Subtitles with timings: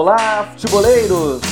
[0.00, 1.42] Olá, futeboleiros!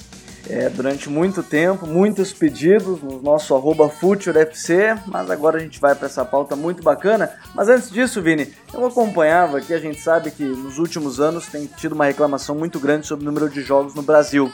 [0.48, 5.94] É, durante muito tempo, muitos pedidos no nosso arroba FutureFC, mas agora a gente vai
[5.94, 7.34] para essa pauta muito bacana.
[7.54, 11.66] Mas antes disso, Vini, eu acompanhava aqui, a gente sabe que nos últimos anos tem
[11.66, 14.50] tido uma reclamação muito grande sobre o número de jogos no Brasil.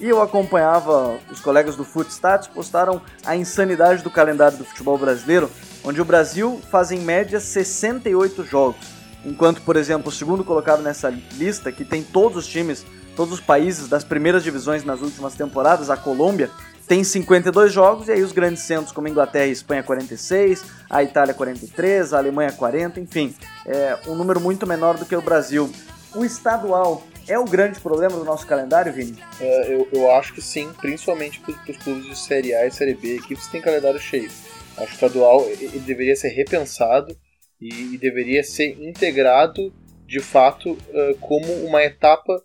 [0.00, 5.50] E eu acompanhava, os colegas do Footstats postaram a insanidade do calendário do futebol brasileiro,
[5.84, 8.80] onde o Brasil faz em média 68 jogos.
[9.26, 13.40] Enquanto, por exemplo, o segundo colocado nessa lista, que tem todos os times, todos os
[13.40, 16.50] países das primeiras divisões nas últimas temporadas, a Colômbia,
[16.88, 21.34] tem 52 jogos, e aí os grandes centros como Inglaterra e Espanha 46, a Itália
[21.34, 23.34] 43, a Alemanha 40, enfim,
[23.66, 25.70] é um número muito menor do que o Brasil.
[26.14, 29.16] O estadual é o grande problema do nosso calendário, Vini?
[29.40, 32.94] É, eu, eu acho que sim, principalmente para os clubes de Série A e Série
[32.94, 34.30] B, equipes têm calendário cheio.
[34.76, 37.16] Acho que o estadual ele deveria ser repensado
[37.60, 39.72] e, e deveria ser integrado
[40.06, 42.42] de fato uh, como uma etapa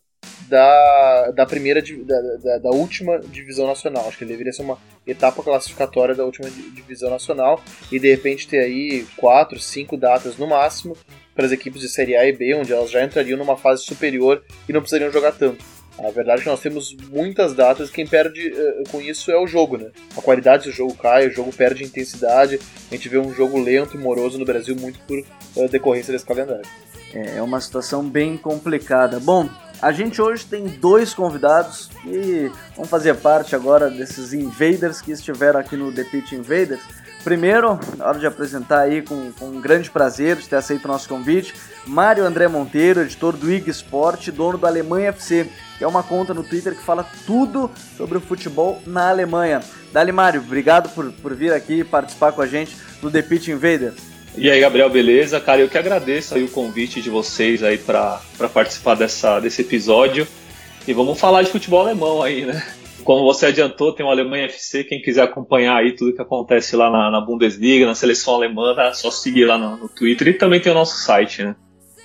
[0.48, 4.08] da, da primeira da, da, da, última divisão nacional.
[4.08, 4.78] Acho que deveria ser uma
[5.08, 7.60] etapa classificatória da última divisão nacional
[7.92, 10.96] e de repente ter aí quatro, cinco datas no máximo
[11.36, 14.42] para as equipes de Série A e B, onde elas já entrariam numa fase superior
[14.68, 15.64] e não precisariam jogar tanto.
[15.98, 19.38] A verdade é que nós temos muitas datas e quem perde uh, com isso é
[19.38, 19.92] o jogo, né?
[20.18, 22.60] A qualidade do jogo cai, o jogo perde intensidade,
[22.92, 26.26] a gente vê um jogo lento e moroso no Brasil muito por uh, decorrência desse
[26.26, 26.66] calendário.
[27.14, 29.22] É, é uma situação bem complicada.
[29.22, 29.50] Bom,
[29.82, 35.60] a gente hoje tem dois convidados e vão fazer parte agora desses invaders que estiveram
[35.62, 36.82] aqui no The Pitch Invaders.
[37.26, 41.10] Primeiro, hora de apresentar aí com, com um grande prazer de ter aceito o nosso
[41.10, 41.56] convite,
[41.88, 46.36] Mário André Monteiro, editor do IG Sport, dono do Alemanha FC, que é uma conta
[46.36, 49.62] no Twitter que fala tudo sobre o futebol na Alemanha.
[49.92, 53.94] Dali, Mário, obrigado por, por vir aqui participar com a gente do The Pitch Invader.
[54.38, 55.40] E aí, Gabriel, beleza?
[55.40, 58.22] Cara, eu que agradeço aí o convite de vocês aí para
[58.54, 60.28] participar dessa, desse episódio.
[60.88, 62.64] E vamos falar de futebol alemão aí, né?
[63.06, 64.84] Como você adiantou, tem o Alemanha FC.
[64.84, 68.94] Quem quiser acompanhar aí tudo que acontece lá na, na Bundesliga, na seleção alemã, é
[68.94, 70.28] só seguir lá no, no, Twitter.
[70.30, 71.56] E também tem o nosso site, né?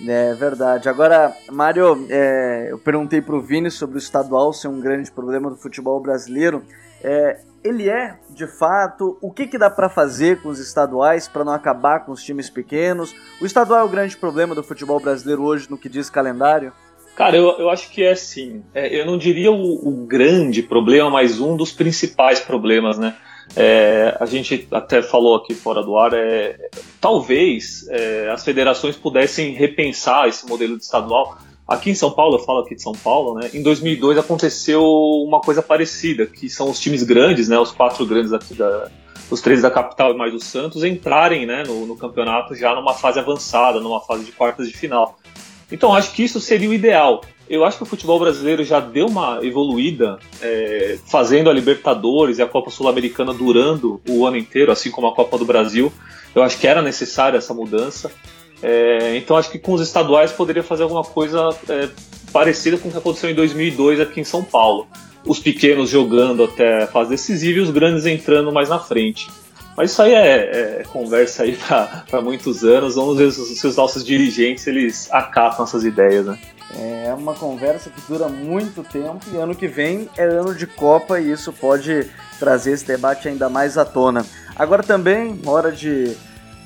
[0.07, 0.89] É verdade.
[0.89, 5.49] Agora, Mário, é, eu perguntei para o Vini sobre o estadual ser um grande problema
[5.49, 6.63] do futebol brasileiro.
[7.03, 11.45] É, ele é, de fato, o que, que dá para fazer com os estaduais para
[11.45, 13.15] não acabar com os times pequenos?
[13.41, 16.73] O estadual é o grande problema do futebol brasileiro hoje no que diz calendário?
[17.15, 18.63] Cara, eu, eu acho que é assim.
[18.75, 23.17] É, eu não diria o, o, grande problema, mas um dos principais problemas, né?
[23.57, 26.57] É, a gente até falou aqui fora do ar, é,
[27.01, 31.37] talvez é, as federações pudessem repensar esse modelo de estadual.
[31.67, 33.51] Aqui em São Paulo, eu falo aqui de São Paulo, né?
[33.53, 37.59] Em 2002 aconteceu uma coisa parecida, que são os times grandes, né?
[37.59, 38.89] Os quatro grandes aqui da,
[39.31, 41.63] os três da capital e mais o Santos entrarem, né?
[41.67, 45.19] No, no campeonato já numa fase avançada, numa fase de quartas de final.
[45.71, 47.23] Então acho que isso seria o ideal.
[47.49, 52.43] Eu acho que o futebol brasileiro já deu uma evoluída, é, fazendo a Libertadores e
[52.43, 55.93] a Copa Sul-Americana durando o ano inteiro, assim como a Copa do Brasil.
[56.33, 58.11] Eu acho que era necessária essa mudança.
[58.63, 61.89] É, então acho que com os estaduais poderia fazer alguma coisa é,
[62.33, 64.87] parecida com o que aconteceu em 2002 aqui em São Paulo.
[65.25, 69.29] Os pequenos jogando até a fase decisiva e os grandes entrando mais na frente.
[69.77, 71.57] Mas isso aí é, é conversa aí
[72.09, 72.95] para muitos anos.
[72.95, 76.39] Vamos ver se, se os nossos dirigentes eles acatam essas ideias, né?
[76.79, 81.19] É uma conversa que dura muito tempo e ano que vem é ano de Copa
[81.19, 82.09] e isso pode
[82.39, 84.25] trazer esse debate ainda mais à tona.
[84.55, 86.17] Agora também, hora de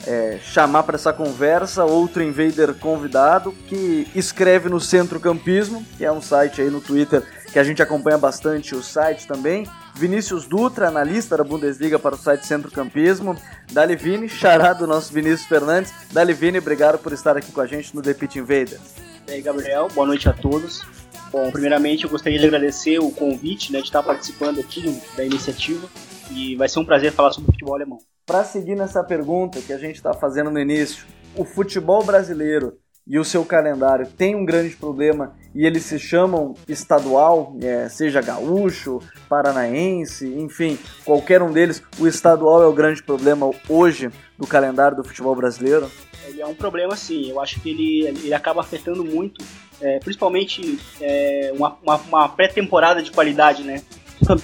[0.06, 6.12] é, chamar para essa conversa outro invader convidado que escreve no Centro Campismo, que é
[6.12, 9.66] um site aí no Twitter que a gente acompanha bastante o site também.
[9.96, 13.36] Vinícius Dutra, analista da Bundesliga para o site Centro Campismo.
[13.72, 15.92] Dali Vini, xará do nosso Vinícius Fernandes.
[16.12, 18.96] Dali Vini, obrigado por estar aqui com a gente no The Pit Invaders.
[19.28, 20.84] E aí, Gabriel, boa noite a todos.
[21.30, 25.88] Bom, primeiramente eu gostaria de agradecer o convite né, de estar participando aqui da iniciativa
[26.30, 27.98] e vai ser um prazer falar sobre o futebol alemão.
[28.26, 31.04] Para seguir nessa pergunta que a gente está fazendo no início,
[31.36, 36.54] o futebol brasileiro e o seu calendário tem um grande problema e eles se chamam
[36.68, 43.50] estadual, é, seja gaúcho, paranaense, enfim, qualquer um deles, o estadual é o grande problema
[43.68, 45.90] hoje do calendário do futebol brasileiro?
[46.26, 49.44] Ele é um problema sim, eu acho que ele, ele acaba afetando muito,
[49.80, 53.82] é, principalmente é, uma, uma, uma pré-temporada de qualidade, né?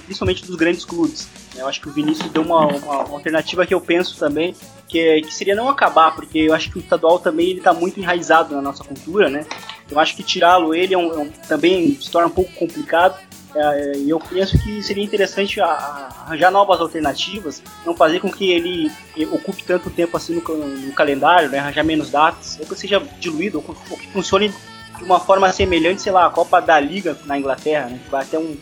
[0.05, 1.27] Principalmente dos grandes clubes.
[1.55, 4.55] Eu acho que o Vinícius deu uma, uma alternativa que eu penso também,
[4.87, 7.99] que, que seria não acabar, porque eu acho que o estadual também ele está muito
[7.99, 9.45] enraizado na nossa cultura, né?
[9.89, 13.17] Eu acho que tirá-lo ele é um, é um, também se torna um pouco complicado.
[13.53, 18.89] É, e eu penso que seria interessante arranjar novas alternativas, não fazer com que ele
[19.29, 23.61] ocupe tanto tempo assim no, no calendário, né, arranjar menos datas, ou que seja diluído,
[23.67, 24.53] ou, que funcione
[24.97, 28.39] de uma forma semelhante, sei lá, a Copa da Liga na Inglaterra, né, vai até
[28.39, 28.55] um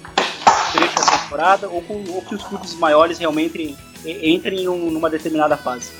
[0.71, 5.91] trecho temporada, ou, com, ou que os clubes maiores realmente entrem em numa determinada fase.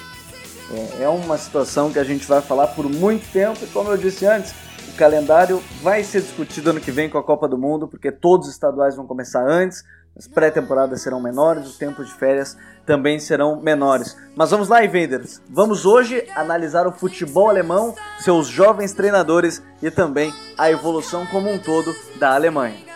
[0.72, 3.98] É, é uma situação que a gente vai falar por muito tempo, e como eu
[3.98, 4.54] disse antes,
[5.00, 8.54] calendário vai ser discutido ano que vem com a Copa do Mundo, porque todos os
[8.54, 9.82] estaduais vão começar antes,
[10.18, 14.18] as pré-temporadas serão menores, os tempos de férias também serão menores.
[14.36, 15.42] Mas vamos lá, Invaders.
[15.50, 21.58] Vamos hoje analisar o futebol alemão, seus jovens treinadores e também a evolução como um
[21.58, 22.89] todo da Alemanha.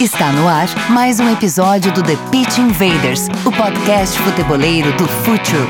[0.00, 5.68] Está no ar mais um episódio do The Pitch Invaders, o podcast futeboleiro do Futuro.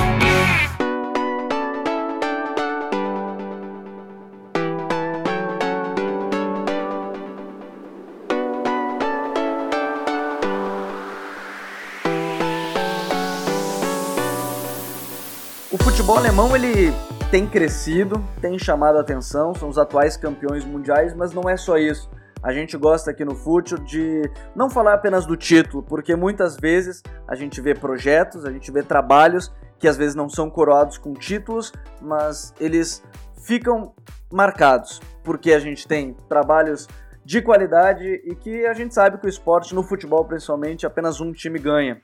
[15.72, 16.92] O futebol alemão ele
[17.32, 21.76] tem crescido, tem chamado a atenção, são os atuais campeões mundiais, mas não é só
[21.76, 22.08] isso
[22.42, 24.22] a gente gosta aqui no Fútil de
[24.54, 28.82] não falar apenas do título, porque muitas vezes a gente vê projetos, a gente vê
[28.82, 33.02] trabalhos que às vezes não são coroados com títulos, mas eles
[33.42, 33.94] ficam
[34.31, 36.87] marcados, porque a gente tem trabalhos
[37.25, 41.32] de qualidade e que a gente sabe que o esporte, no futebol principalmente, apenas um
[41.32, 42.00] time ganha.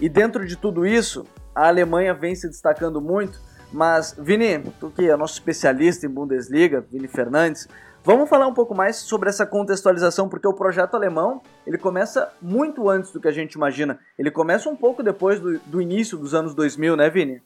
[0.00, 3.40] E dentro de tudo isso, a Alemanha vem se destacando muito,
[3.72, 7.68] mas Vini, tu que é nosso especialista em Bundesliga, Vini Fernandes,
[8.04, 12.90] Vamos falar um pouco mais sobre essa contextualização, porque o projeto alemão ele começa muito
[12.90, 13.98] antes do que a gente imagina.
[14.18, 17.40] Ele começa um pouco depois do, do início dos anos 2000, né, Vini?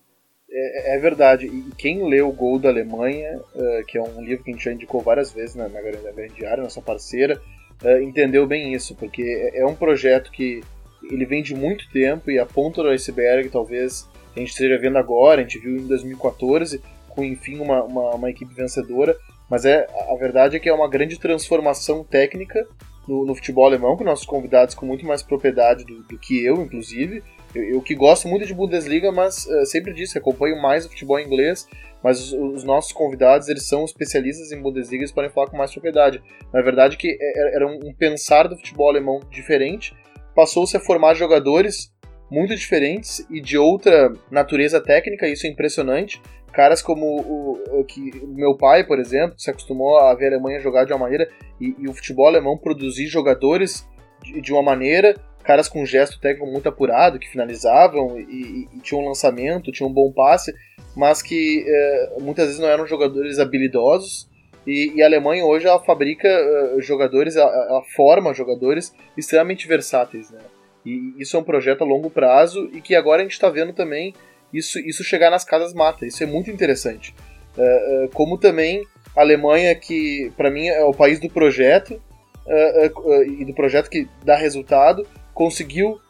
[0.50, 1.46] É, é, verdade.
[1.46, 4.64] E quem leu o Gol da Alemanha, uh, que é um livro que a gente
[4.64, 7.40] já indicou várias vezes na, na Grande Diária, nossa parceira,
[7.84, 10.60] uh, entendeu bem isso, porque é, é um projeto que
[11.04, 14.98] ele vem de muito tempo e a ponta do iceberg talvez a gente esteja vendo
[14.98, 19.16] agora, a gente viu em 2014, com enfim uma, uma, uma equipe vencedora,
[19.50, 22.66] mas é a verdade é que é uma grande transformação técnica
[23.08, 26.62] no, no futebol alemão, com nossos convidados com muito mais propriedade do, do que eu,
[26.62, 27.22] inclusive.
[27.54, 31.18] Eu, eu, que gosto muito de Bundesliga, mas uh, sempre disse, acompanho mais o futebol
[31.18, 31.66] inglês,
[32.04, 35.72] mas os, os, nossos convidados, eles são especialistas em Bundesliga, eles podem falar com mais
[35.72, 36.22] propriedade.
[36.52, 39.96] Na verdade que é, é, era um pensar do futebol alemão diferente,
[40.34, 41.90] passou-se a formar jogadores
[42.30, 46.20] muito diferentes e de outra natureza técnica, isso é impressionante
[46.58, 50.58] caras como o, o, que, meu pai, por exemplo, se acostumou a ver a Alemanha
[50.58, 53.86] jogar de uma maneira e, e o futebol alemão produzir jogadores
[54.24, 59.04] de, de, uma maneira, caras com gesto técnico muito apurado, que finalizavam e, e tinham
[59.04, 60.52] um lançamento, tinham um bom passe,
[60.96, 64.28] mas que é, muitas vezes não eram jogadores habilidosos.
[64.66, 70.28] E, e a Alemanha hoje ela fabrica uh, jogadores, ela, ela, forma jogadores extremamente versáteis,
[70.32, 70.40] né?
[70.84, 73.72] E isso é um projeto a longo prazo e que agora a gente está vendo
[73.72, 74.12] também
[74.52, 76.06] isso, isso chegar nas casas mata.
[76.06, 77.14] Isso é muito interessante.
[77.56, 78.86] Uh, uh, como também
[79.16, 82.00] a Alemanha, que para mim é o país do projeto,
[82.46, 86.00] uh, e do projeto que dá resultado, conseguiu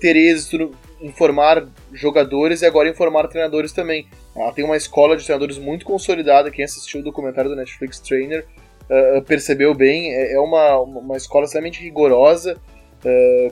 [0.00, 0.70] ter êxito
[1.00, 4.06] em formar jogadores e agora em formar treinadores também.
[4.36, 6.50] Ela tem uma escola de treinadores muito consolidada.
[6.50, 8.44] Quem assistiu o documentário do Netflix Trainer
[9.26, 10.12] percebeu bem.
[10.12, 12.60] É, é uma, uma escola extremamente rigorosa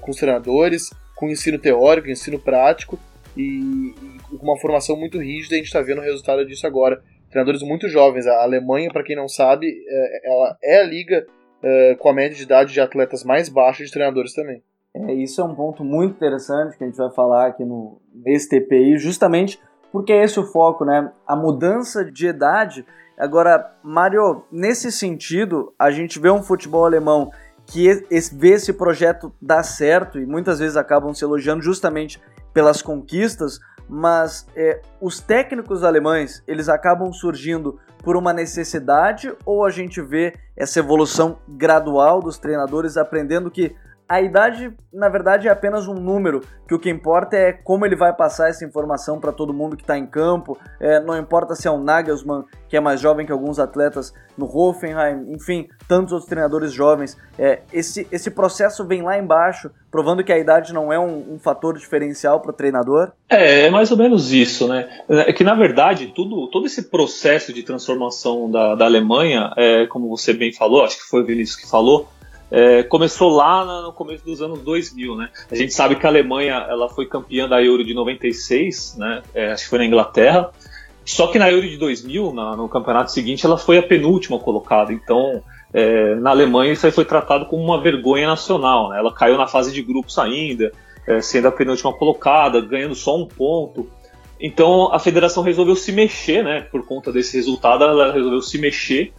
[0.02, 2.98] com os treinadores, com ensino teórico, ensino prático
[3.36, 7.00] e, e com uma formação muito rígida, a gente está vendo o resultado disso agora.
[7.30, 8.26] Treinadores muito jovens.
[8.26, 11.24] A Alemanha, para quem não sabe, é, ela é a liga
[11.62, 14.62] é, com a média de idade de atletas mais baixa de treinadores também.
[14.92, 18.48] É, isso é um ponto muito interessante que a gente vai falar aqui no, nesse
[18.48, 19.60] TPI, justamente
[19.92, 21.12] porque é esse o foco, né?
[21.26, 22.84] A mudança de idade.
[23.18, 27.30] Agora, Mário, nesse sentido, a gente vê um futebol alemão
[27.70, 32.20] que vê esse projeto dar certo e muitas vezes acabam se elogiando justamente
[32.52, 39.70] pelas conquistas, mas é, os técnicos alemães eles acabam surgindo por uma necessidade ou a
[39.70, 43.76] gente vê essa evolução gradual dos treinadores aprendendo que
[44.10, 47.94] a idade, na verdade, é apenas um número, que o que importa é como ele
[47.94, 50.58] vai passar essa informação para todo mundo que está em campo.
[50.80, 54.46] É, não importa se é o Nagelsmann, que é mais jovem que alguns atletas no
[54.46, 57.16] Hoffenheim, enfim, tantos outros treinadores jovens.
[57.38, 61.38] É, esse, esse processo vem lá embaixo, provando que a idade não é um, um
[61.38, 63.12] fator diferencial para o treinador?
[63.28, 64.88] É, é mais ou menos isso, né?
[65.08, 70.08] É que, na verdade, tudo, todo esse processo de transformação da, da Alemanha, é, como
[70.08, 72.08] você bem falou, acho que foi o Vinícius que falou,
[72.50, 75.30] é, começou lá no começo dos anos 2000, né?
[75.50, 79.22] A gente sabe que a Alemanha ela foi campeã da Euro de 96, né?
[79.32, 80.50] É, acho que foi na Inglaterra.
[81.04, 84.92] Só que na Euro de 2000, na, no campeonato seguinte, ela foi a penúltima colocada.
[84.92, 85.42] Então,
[85.72, 88.90] é, na Alemanha isso aí foi tratado como uma vergonha nacional.
[88.90, 88.98] Né?
[88.98, 90.72] Ela caiu na fase de grupos ainda,
[91.06, 93.88] é, sendo a penúltima colocada, ganhando só um ponto.
[94.40, 96.62] Então a federação resolveu se mexer, né?
[96.62, 99.12] Por conta desse resultado, ela resolveu se mexer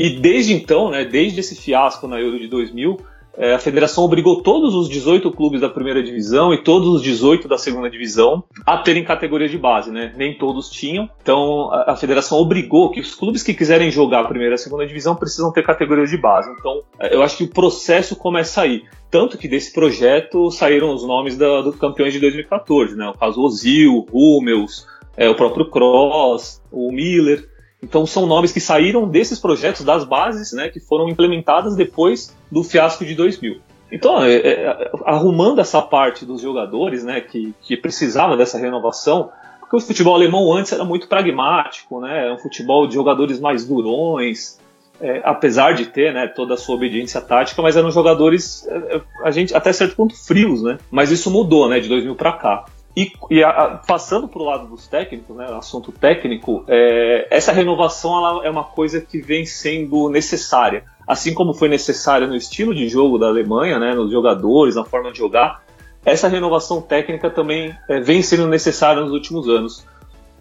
[0.00, 2.98] e desde então, né, desde esse fiasco na Euro de 2000,
[3.36, 7.46] é, a federação obrigou todos os 18 clubes da primeira divisão e todos os 18
[7.46, 10.14] da segunda divisão a terem categoria de base, né?
[10.16, 11.06] Nem todos tinham.
[11.20, 14.86] Então a, federação obrigou que os clubes que quiserem jogar a primeira e a segunda
[14.86, 16.50] divisão precisam ter categorias de base.
[16.58, 18.84] Então é, eu acho que o processo começa aí.
[19.10, 23.06] Tanto que desse projeto saíram os nomes da, dos campeões de 2014, né?
[23.06, 27.49] O caso Ozil, Hummels, é, o próprio Cross, o Miller.
[27.82, 32.62] Então são nomes que saíram desses projetos, das bases, né, que foram implementadas depois do
[32.62, 33.60] fiasco de 2000.
[33.92, 39.76] Então, é, é, arrumando essa parte dos jogadores, né, que, que precisava dessa renovação, porque
[39.76, 44.60] o futebol alemão antes era muito pragmático, né, é um futebol de jogadores mais durões,
[45.00, 49.00] é, apesar de ter né, toda a sua obediência tática, mas eram jogadores, é, é,
[49.24, 50.78] a gente até certo ponto frios, né?
[50.90, 52.64] Mas isso mudou, né, de 2000 para cá.
[52.96, 58.16] E, e a, passando para o lado dos técnicos, né, assunto técnico, é, essa renovação
[58.16, 60.84] ela é uma coisa que vem sendo necessária.
[61.06, 65.12] Assim como foi necessária no estilo de jogo da Alemanha, né, nos jogadores, na forma
[65.12, 65.62] de jogar,
[66.04, 69.86] essa renovação técnica também é, vem sendo necessária nos últimos anos.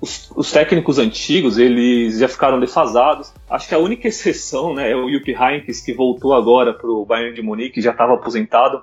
[0.02, 3.34] Os, os, técnicos antigos, eles já ficaram defasados.
[3.50, 7.06] Acho que a única exceção né, é o Jupp Heynckes, que voltou agora para o
[7.06, 8.82] Bayern de Munique, já estava aposentado,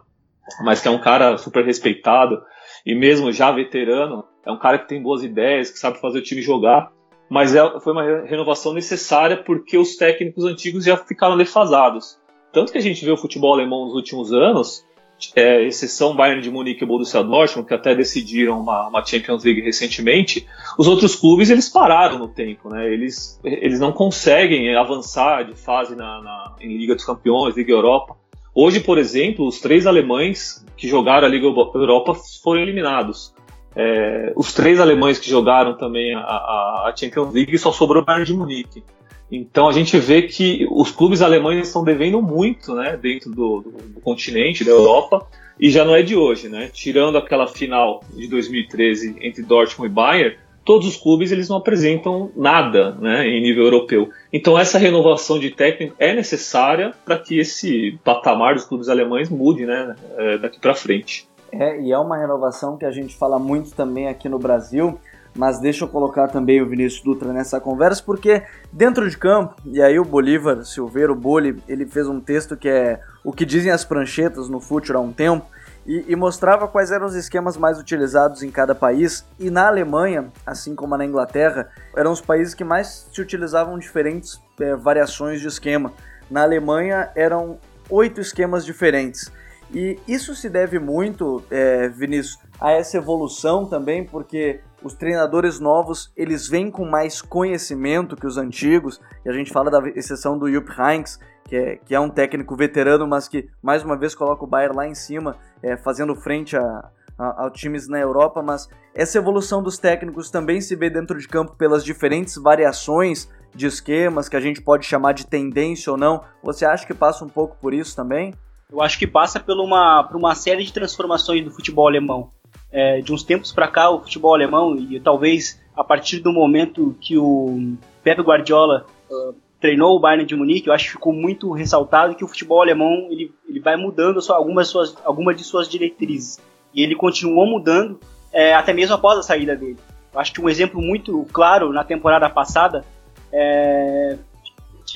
[0.63, 2.43] mas que é um cara super respeitado
[2.87, 6.23] e mesmo já veterano, é um cara que tem boas ideias, que sabe fazer o
[6.23, 6.93] time jogar,
[7.29, 12.17] mas é, foi uma renovação necessária porque os técnicos antigos já ficaram defasados.
[12.53, 14.87] Tanto que a gente vê o futebol alemão nos últimos anos,
[15.35, 19.63] é, exceção Bayern de Munique e Borussia Dortmund, que até decidiram uma, uma, Champions League
[19.63, 20.47] recentemente,
[20.79, 22.87] os outros clubes eles pararam no tempo, né?
[22.87, 28.17] Eles, eles não conseguem avançar de fase na, na, em Liga dos Campeões, Liga Europa.
[28.59, 33.35] Hoje, por exemplo, os três alemães que jogaram a Liga Europa foram eliminados.
[33.77, 38.25] É, os três alemães que jogaram também a, a, Champions League só sobrou o Bayern
[38.25, 38.83] de Munique.
[39.31, 43.71] Então a gente vê que os clubes alemães estão devendo muito né, dentro do, do,
[43.71, 45.27] do, continente, da Europa,
[45.61, 46.49] e já não é de hoje.
[46.49, 46.71] Né?
[46.73, 50.37] Tirando aquela final de 2013 entre Dortmund e Bayern,
[50.67, 54.11] todos os clubes eles não apresentam nada né, em nível europeu.
[54.33, 59.65] Então essa renovação de técnico é necessária para que esse patamar dos clubes alemães mude
[59.65, 61.29] né, é, daqui para frente.
[61.53, 64.99] É, e é uma renovação que a gente fala muito também aqui no Brasil,
[65.37, 68.43] mas deixa eu colocar também o Vinícius Dutra nessa conversa, porque
[68.73, 72.69] dentro de campo, e aí o Bolívar Silveiro, o Boli, ele fez um texto que
[72.69, 75.47] é o que dizem as pranchetas no futebol há um tempo,
[75.87, 79.25] e, e, mostrava quais eram os esquemas mais utilizados em cada país.
[79.39, 84.41] E na Alemanha, assim como na Inglaterra, eram os países que mais se utilizavam diferentes
[84.61, 85.93] é, variações de esquema.
[86.29, 89.31] Na Alemanha eram oito esquemas diferentes.
[89.73, 96.13] E isso se deve muito, é, Vinícius, a essa evolução também, porque os treinadores novos
[96.17, 99.01] eles vêm com mais conhecimento que os antigos.
[99.25, 102.57] E a gente fala da exceção do Jupp Heynckes, que é, que é um técnico
[102.57, 106.57] veterano, mas que mais uma vez coloca o Bayern lá em cima, é, fazendo frente
[106.57, 108.43] a, a, times na Europa.
[108.43, 113.67] Mas essa evolução dos técnicos também se vê dentro de campo pelas diferentes variações de
[113.67, 116.23] esquemas que a gente pode chamar de tendência ou não.
[116.43, 118.35] Você acha que passa um pouco por isso também?
[118.71, 122.31] Eu acho que passa por uma, por uma série de transformações do futebol alemão.
[122.73, 126.97] É, de uns tempos para cá, o futebol alemão, e talvez a partir do momento
[127.01, 131.53] que o Pep Guardiola uh, treinou o Bayern de Munique, eu acho que ficou muito
[131.53, 135.69] ressaltado que o futebol alemão ele, ele vai mudando sua, algumas, suas, algumas de suas
[135.69, 136.41] diretrizes.
[136.75, 137.99] E ele continuou mudando
[138.33, 139.79] é, até mesmo após a saída dele.
[140.13, 142.85] Eu acho que um exemplo muito claro na temporada passada
[143.33, 144.17] é,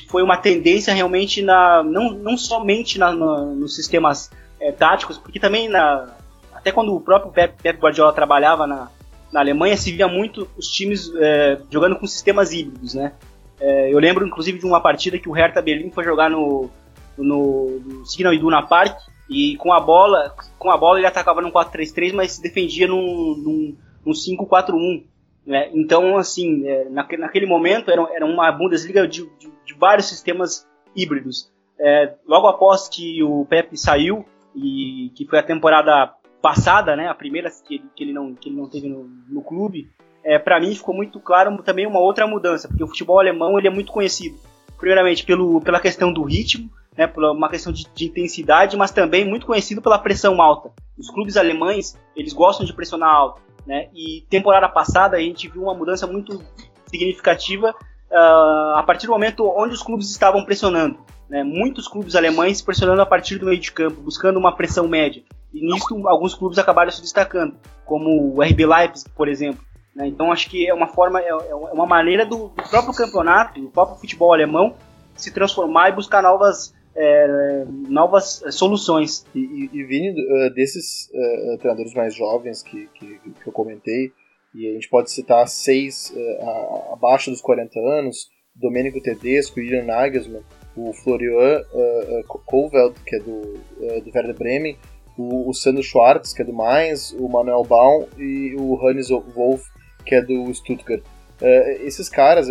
[0.07, 5.39] foi uma tendência realmente na não, não somente na, na, nos sistemas é, táticos, porque
[5.39, 6.07] também na,
[6.53, 8.89] até quando o próprio Pep, Pep Guardiola trabalhava na,
[9.31, 13.13] na Alemanha, se via muito os times é, jogando com sistemas híbridos, né?
[13.61, 16.69] É, eu lembro, inclusive, de uma partida que o Hertha Berlim foi jogar no,
[17.17, 18.97] no, no Signal Iduna Park
[19.29, 23.35] e com a bola, com a bola ele atacava num 4-3-3, mas se defendia num,
[23.37, 25.05] num, num 5-4-1.
[25.45, 25.69] Né?
[25.73, 30.67] Então, assim, é, naquele, naquele momento era, era uma Bundesliga de, de, de vários sistemas
[30.95, 31.51] híbridos.
[31.79, 34.25] É, logo após que o Pepe saiu,
[34.55, 38.49] e que foi a temporada passada, né, a primeira que ele, que ele, não, que
[38.49, 39.89] ele não teve no, no clube,
[40.23, 43.67] é, para mim ficou muito claro também uma outra mudança, porque o futebol alemão ele
[43.67, 44.37] é muito conhecido,
[44.77, 49.25] primeiramente pelo, pela questão do ritmo, né, por uma questão de, de, intensidade, mas também
[49.25, 50.71] muito conhecido pela pressão alta.
[50.97, 55.63] Os clubes alemães eles gostam de pressionar alto, né, e temporada passada a gente viu
[55.63, 56.43] uma mudança muito
[56.87, 57.73] significativa
[58.11, 60.99] uh, a partir do momento onde os clubes estavam pressionando.
[61.29, 65.23] Né, muitos clubes alemães pressionando a partir do meio de campo, buscando uma pressão média.
[65.53, 69.63] E nisso alguns clubes acabaram se destacando, como o RB Leipzig, por exemplo.
[69.95, 70.07] Né?
[70.07, 73.69] Então acho que é uma forma, é, é uma maneira do, do, próprio campeonato, do
[73.69, 74.75] próprio futebol alemão,
[75.15, 79.25] se transformar e buscar novas, é, novas soluções.
[79.35, 84.11] E, e, e Vini, uh, desses uh, treinadores mais jovens que, que, que, eu comentei,
[84.53, 90.43] e a gente pode citar seis uh, abaixo dos 40 anos, Domenico Tedesco, Julian Nagelsmann,
[90.75, 94.77] o Florian uh, que é do, do Werder Bremen,
[95.17, 99.70] o, o Sandro Schwartz, que é do Mainz, o Manuel Baum e o Hannes Wolf,
[100.05, 101.01] que é do Stuttgart.
[101.41, 102.47] Uh, esses caras,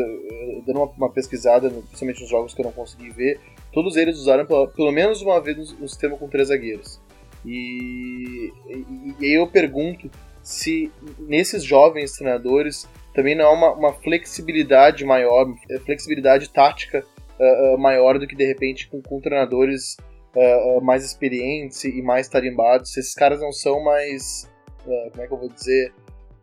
[0.66, 3.40] dando uma, uma, pesquisada, principalmente nos jogos que eu não consegui ver,
[3.73, 7.00] todos eles usaram pela, pelo menos uma vez um sistema com três zagueiros.
[7.45, 10.10] E, e, e, aí eu pergunto
[10.43, 15.47] se nesses jovens treinadores também não há uma, uma flexibilidade maior,
[15.84, 17.04] flexibilidade tática
[17.39, 19.97] uh, uh, maior do que de repente com, com treinadores
[20.34, 22.93] uh, mais experientes e mais tarimbados.
[22.93, 24.49] Se esses caras não são mais.
[24.84, 25.93] como é que eu vou dizer?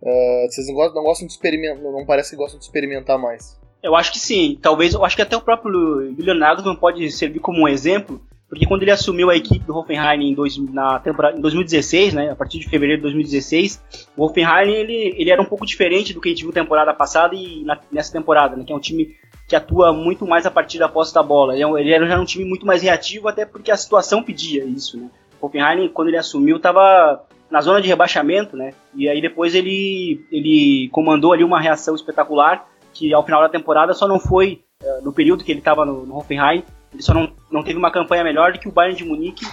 [0.02, 1.82] Vocês não gostam, não gostam de experimentar.
[1.82, 3.58] Não parece que gostam de experimentar mais.
[3.82, 4.58] Eu acho que sim.
[4.62, 8.66] Talvez, eu acho que até o próprio Julian Nagelsmann pode servir como um exemplo, porque
[8.66, 12.36] quando ele assumiu a equipe do Hoffenheim em, dois, na temporada, em 2016, né, a
[12.36, 13.84] partir de fevereiro de 2016,
[14.16, 17.36] o Hoffenheim ele, ele era um pouco diferente do que a gente viu temporada passada
[17.36, 19.16] e na, nessa temporada, né, que é um time
[19.48, 21.54] que atua muito mais a partir da posse da bola.
[21.54, 24.64] Ele, é ele era já um time muito mais reativo, até porque a situação pedia
[24.64, 25.10] isso, né.
[25.40, 30.26] O Hoffenheim, quando ele assumiu, estava na zona de rebaixamento, né, e aí depois ele,
[30.32, 35.04] ele comandou ali uma reação espetacular, que ao final da temporada só não foi, uh,
[35.04, 38.24] no período que ele estava no, no Hoffenheim, ele só não, não teve uma campanha
[38.24, 39.46] melhor do que o Bayern de Munique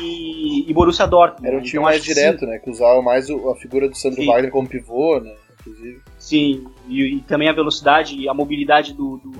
[0.00, 1.46] e, e Borussia Dortmund.
[1.46, 2.46] Era um time então, mais direto, sim.
[2.46, 2.58] né?
[2.58, 4.26] Que usava mais a figura do Sandro sim.
[4.26, 5.34] Wagner como pivô, né?
[5.60, 6.00] Inclusive.
[6.18, 9.32] Sim, e, e, também a velocidade e a mobilidade do, do,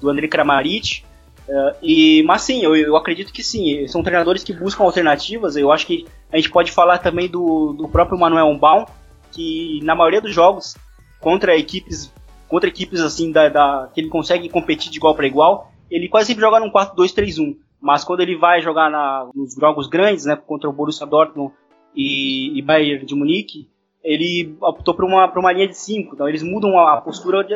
[0.00, 1.04] do André Kramaric.
[1.48, 3.86] Uh, e, mas sim, eu, eu acredito que sim.
[3.88, 5.56] São treinadores que buscam alternativas.
[5.56, 8.86] Eu acho que a gente pode falar também do, do próprio Manuel Baum,
[9.30, 10.76] que na maioria dos jogos
[11.20, 12.12] contra equipes
[12.46, 16.28] contra equipes assim da, da que ele consegue competir de igual para igual, ele quase
[16.28, 17.56] sempre joga num 4-2-3-1.
[17.80, 21.52] Mas quando ele vai jogar na, nos jogos grandes, né, contra o Borussia Dortmund
[21.94, 23.68] e, e Bayern de Munique,
[24.02, 26.14] ele optou por uma, uma linha de 5.
[26.14, 27.54] Então eles mudam a postura de,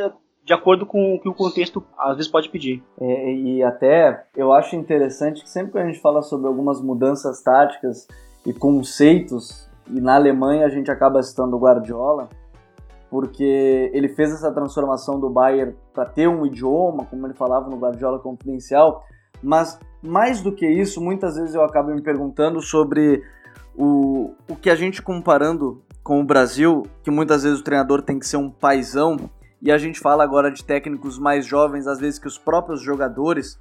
[0.48, 2.82] de acordo com o que o contexto às vezes pode pedir.
[2.98, 7.42] É, e até eu acho interessante que sempre que a gente fala sobre algumas mudanças
[7.42, 8.08] táticas
[8.46, 12.30] e conceitos, e na Alemanha a gente acaba citando o Guardiola,
[13.10, 17.76] porque ele fez essa transformação do Bayern para ter um idioma, como ele falava no
[17.76, 19.04] Guardiola Confidencial,
[19.42, 23.22] mas mais do que isso, muitas vezes eu acabo me perguntando sobre
[23.76, 28.18] o, o que a gente comparando com o Brasil, que muitas vezes o treinador tem
[28.18, 29.28] que ser um paizão,
[29.60, 33.58] e a gente fala agora de técnicos mais jovens, às vezes que os próprios jogadores.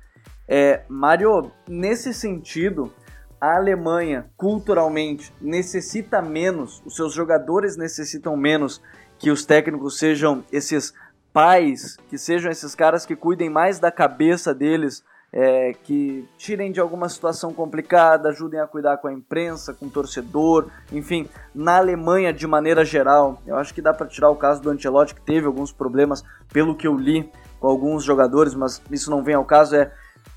[0.47, 2.93] É, Mário, nesse sentido,
[3.39, 8.81] a Alemanha culturalmente necessita menos, os seus jogadores necessitam menos
[9.17, 10.93] que os técnicos sejam esses
[11.33, 16.79] pais, que sejam esses caras que cuidem mais da cabeça deles, é, que tirem de
[16.79, 22.33] alguma situação complicada, ajudem a cuidar com a imprensa, com o torcedor, enfim, na Alemanha
[22.33, 23.41] de maneira geral.
[23.45, 26.75] Eu acho que dá para tirar o caso do Ancelotti, que teve alguns problemas, pelo
[26.75, 29.75] que eu li, com alguns jogadores, mas isso não vem ao caso.
[29.75, 29.91] É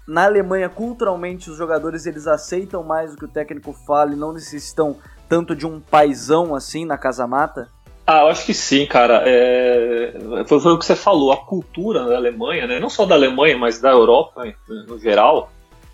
[0.07, 4.33] na Alemanha, culturalmente, os jogadores eles aceitam mais o que o técnico fala e não
[4.33, 4.97] necessitam
[5.29, 7.69] tanto de um paizão assim na casa mata.
[8.13, 9.23] Ah, eu acho que sim, cara.
[9.25, 10.13] É...
[10.45, 12.81] Foi, foi, o que você falou, a cultura da Alemanha, né?
[12.81, 14.53] não só da Alemanha, mas da Europa
[14.89, 15.53] no geral,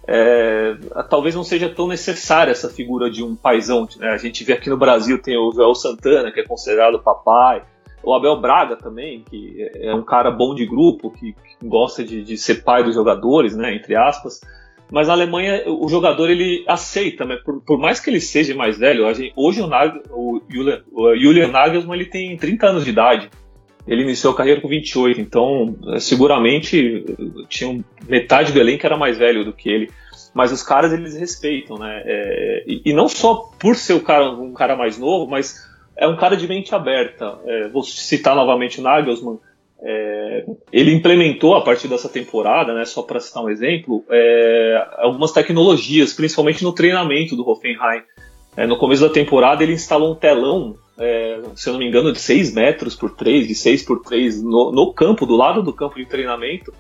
[0.08, 0.78] é...
[1.10, 3.86] talvez não seja tão necessária essa figura de um paizão.
[3.98, 4.08] Né?
[4.08, 7.62] A gente vê aqui no Brasil tem o Joel Santana, que é considerado papai,
[8.02, 12.24] o Abel Braga também, que é um cara bom de grupo, que, que gosta de,
[12.24, 14.40] de, ser pai dos jogadores, né, entre aspas.
[14.90, 17.36] Mas na Alemanha o jogador ele aceita, né?
[17.44, 21.16] por, por mais que ele seja mais velho, gente, hoje o, Nag, o, Julian, o
[21.16, 23.30] Julian Nagelsmann ele tem 30 anos de idade.
[23.86, 27.04] Ele iniciou a carreira com 28, então é, seguramente
[27.48, 29.90] tinha metade do elenco era mais velho do que ele.
[30.34, 32.02] Mas os caras eles respeitam, né?
[32.04, 35.56] É, e, e, não só por ser um cara, um cara mais novo, mas
[35.96, 37.38] é um cara de mente aberta.
[37.46, 39.38] É, vou citar novamente o Nagelsmann.
[39.88, 45.30] É, ele implementou a partir dessa temporada, né, só para citar um exemplo, é, algumas
[45.30, 48.02] tecnologias, principalmente no treinamento do Hoffenheim.
[48.56, 52.12] É, no começo da temporada ele instalou um telão, é, se eu não me engano,
[52.12, 55.72] de 6 metros por 3, de 6 por 3 no, no, campo, do lado do
[55.72, 56.74] campo de treinamento.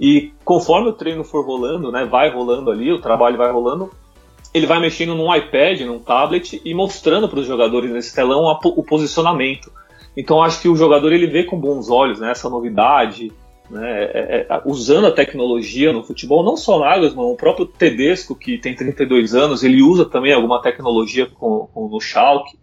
[0.00, 3.90] E conforme o treino for rolando, né, vai rolando ali, o trabalho vai rolando,
[4.54, 8.58] ele vai mexendo num iPad, num tablet e mostrando para os jogadores nesse telão a,
[8.64, 9.70] o posicionamento.
[10.18, 13.30] Então acho que o jogador ele vê com bons olhos né, essa novidade,
[13.70, 18.58] né, é, é, usando a tecnologia no futebol, não só Nagelsmann, o próprio Tedesco, que
[18.58, 22.58] tem 32 anos, ele usa também alguma tecnologia com, com, no Schalke.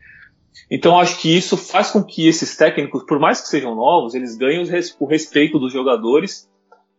[0.70, 4.36] Então acho que isso faz com que esses técnicos, por mais que sejam novos, eles
[4.36, 4.62] ganhem
[5.00, 6.50] o respeito dos jogadores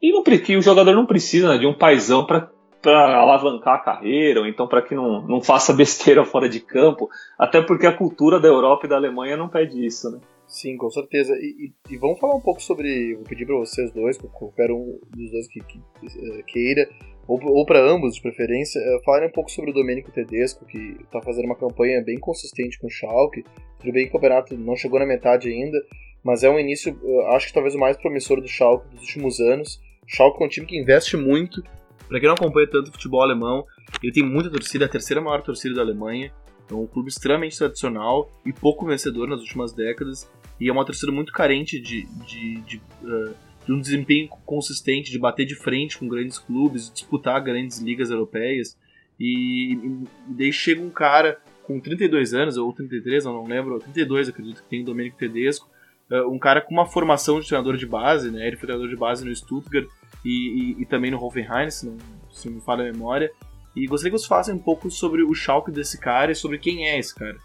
[0.01, 3.79] e não, que o jogador não precisa né, de um paizão para para alavancar a
[3.79, 7.92] carreira, ou então para que não, não faça besteira fora de campo, até porque a
[7.92, 10.21] cultura da Europa e da Alemanha não pede isso, né?
[10.57, 11.35] Sim, com certeza.
[11.37, 13.14] E, e, e vamos falar um pouco sobre.
[13.14, 16.88] Vou pedir para vocês dois, qualquer um dos dois que, que uh, queira,
[17.29, 20.97] ou, ou para ambos de preferência, uh, falarem um pouco sobre o Domênico Tedesco, que
[21.03, 23.45] está fazendo uma campanha bem consistente com o Schalke.
[23.79, 25.79] Tudo bem que o campeonato não chegou na metade ainda,
[26.25, 29.38] mas é um início, uh, acho que talvez o mais promissor do Schalke dos últimos
[29.38, 29.79] anos.
[30.05, 31.62] O Schalke é um time que investe muito
[32.09, 33.64] Pra quem não acompanha tanto o futebol alemão,
[34.03, 36.33] ele tem muita torcida, a terceira maior torcida da Alemanha.
[36.71, 40.31] É um clube extremamente tradicional e pouco vencedor nas últimas décadas.
[40.61, 45.19] E é uma torcida muito carente de, de, de, uh, de um desempenho consistente, de
[45.19, 48.77] bater de frente com grandes clubes, disputar grandes ligas europeias.
[49.19, 54.29] E, e daí chega um cara com 32 anos, ou 33, eu não lembro, 32
[54.29, 55.69] acredito que tem o Domenico Tedesco,
[56.11, 58.47] uh, um cara com uma formação de treinador de base, né?
[58.47, 59.87] Ele foi treinador de base no Stuttgart,
[60.25, 61.97] e, e, e também no Hoffenheim, se não,
[62.33, 63.31] se não me falha a memória.
[63.77, 66.88] E gostaria que vocês falassem um pouco sobre o Schalke desse cara e sobre quem
[66.88, 67.37] é esse cara.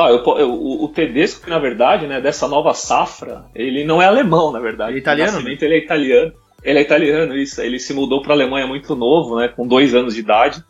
[0.00, 4.06] Ah, eu, eu, o, Tedesco, que na verdade, né, dessa nova safra, ele não é
[4.06, 4.92] alemão, na verdade.
[4.92, 5.40] Ele é italiano?
[5.40, 5.58] Né?
[5.60, 6.32] Ele é italiano.
[6.62, 7.60] Ele é italiano, isso.
[7.60, 10.62] Ele se mudou para a Alemanha muito novo, né, com dois anos de idade,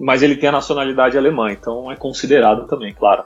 [0.00, 3.24] mas ele tem a nacionalidade alemã, então é considerado também, claro.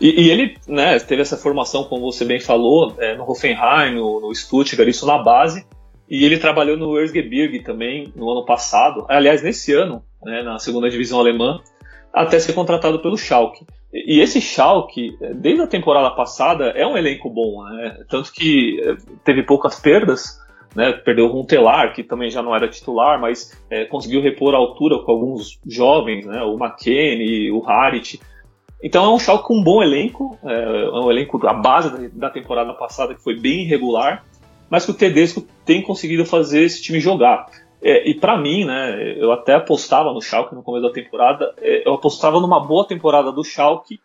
[0.00, 4.20] E, e ele né, teve essa formação, como você bem falou, é, no Hoffenheim, no,
[4.20, 5.64] no Stuttgart, isso na base,
[6.10, 10.90] e ele trabalhou no Erzgebirge também no ano passado, aliás, nesse ano, né, na segunda
[10.90, 11.60] divisão alemã,
[12.12, 13.64] até ser contratado pelo Schalke.
[13.92, 18.04] E esse Schalke, desde a temporada passada, é um elenco bom, né?
[18.08, 20.38] tanto que eh, teve poucas perdas,
[20.76, 20.92] né?
[20.92, 24.98] perdeu o Runtelar, que também já não era titular, mas é, conseguiu repor a altura
[24.98, 26.42] com alguns jovens, né?
[26.42, 28.20] o McKennie, o Harit.
[28.82, 32.28] Então é um Schalke com um bom elenco, é, é um elenco da base da
[32.28, 34.22] temporada passada que foi bem irregular,
[34.68, 37.46] mas que o Tedesco tem conseguido fazer esse time jogar.
[37.80, 41.86] É, e para mim, né, eu até apostava no Schalke no começo da temporada, é,
[41.86, 44.00] eu apostava numa boa temporada do Schalke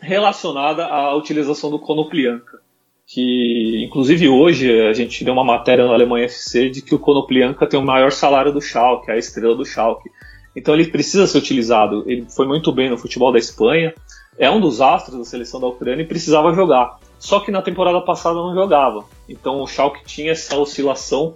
[0.00, 2.60] relacionada à utilização do Konoplianka.
[3.06, 7.66] Que, inclusive, hoje a gente deu uma matéria no Alemanha FC de que o Konoplianka
[7.66, 10.10] tem o maior salário do Schalke, a estrela do Schalke.
[10.56, 12.02] Então ele precisa ser utilizado.
[12.06, 13.94] Ele foi muito bem no futebol da Espanha,
[14.36, 16.98] é um dos astros da seleção da Ucrânia e precisava jogar.
[17.18, 19.04] Só que na temporada passada não jogava.
[19.28, 21.34] Então o Schalke tinha essa oscilação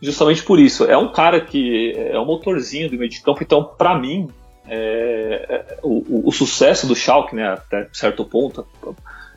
[0.00, 0.84] justamente por isso.
[0.84, 4.28] É um cara que é um motorzinho do meio de campo, então para mim
[4.66, 8.66] é, é, o, o, sucesso do Schalke, né, até certo ponto,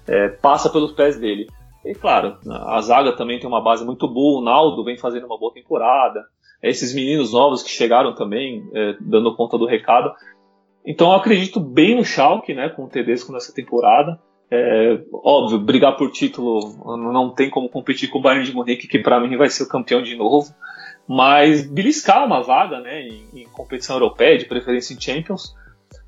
[0.08, 1.48] é, passa pelos pés dele.
[1.84, 5.38] E claro, a zaga também tem uma base muito boa, o Naldo vem fazendo uma
[5.38, 6.24] boa temporada,
[6.62, 10.14] esses meninos novos que chegaram também, é, dando conta do recado.
[10.86, 14.20] Então eu acredito bem no Schalke, né, com o Tedesco nessa temporada.
[14.52, 16.60] É, óbvio, brigar por título
[17.12, 19.68] não tem como competir com o Bayern de Munique, que para mim vai ser o
[19.68, 20.54] campeão de novo.
[21.08, 25.56] Mas beliscar uma vaga né, em, em, competição europeia, de preferência em Champions.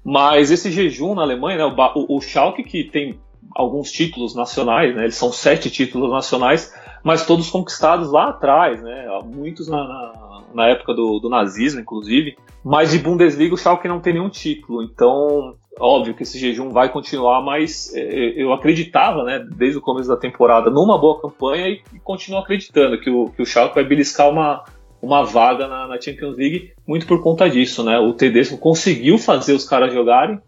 [0.04, 3.19] Mas esse jejum na Alemanha, né, o, o Schalke, que tem
[3.56, 9.08] alguns títulos nacionais, né, eles são sete títulos nacionais, mas todos conquistados lá atrás, né,
[9.26, 12.38] muitos na, na, na época do, do nazismo, inclusive.
[12.63, 16.92] Mas de Bundesliga o Schalke não tem nenhum título, então óbvio que esse jejum vai
[16.92, 21.82] continuar, mas é, eu acreditava, né, desde o começo da temporada, numa boa campanha e,
[21.94, 24.64] e continuo acreditando que o, que o Schalke vai beliscar uma,
[25.02, 28.00] uma vaga na, na, Champions League muito por conta disso, né?
[28.00, 30.40] O Tedesco conseguiu fazer os caras jogarem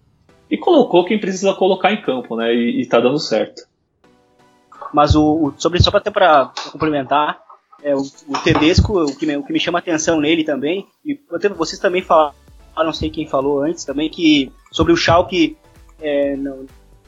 [0.50, 2.54] e colocou quem precisa colocar em campo, né?
[2.54, 3.64] E, e tá dando certo.
[4.94, 7.40] Mas o, o sobre só para complementar,
[7.84, 11.20] é, o, o Tedesco, o que, me, o que me chama atenção nele também, e
[11.56, 12.34] vocês também falaram,
[12.84, 15.58] não sei quem falou antes também, que sobre o Schalke
[16.02, 16.66] é, não,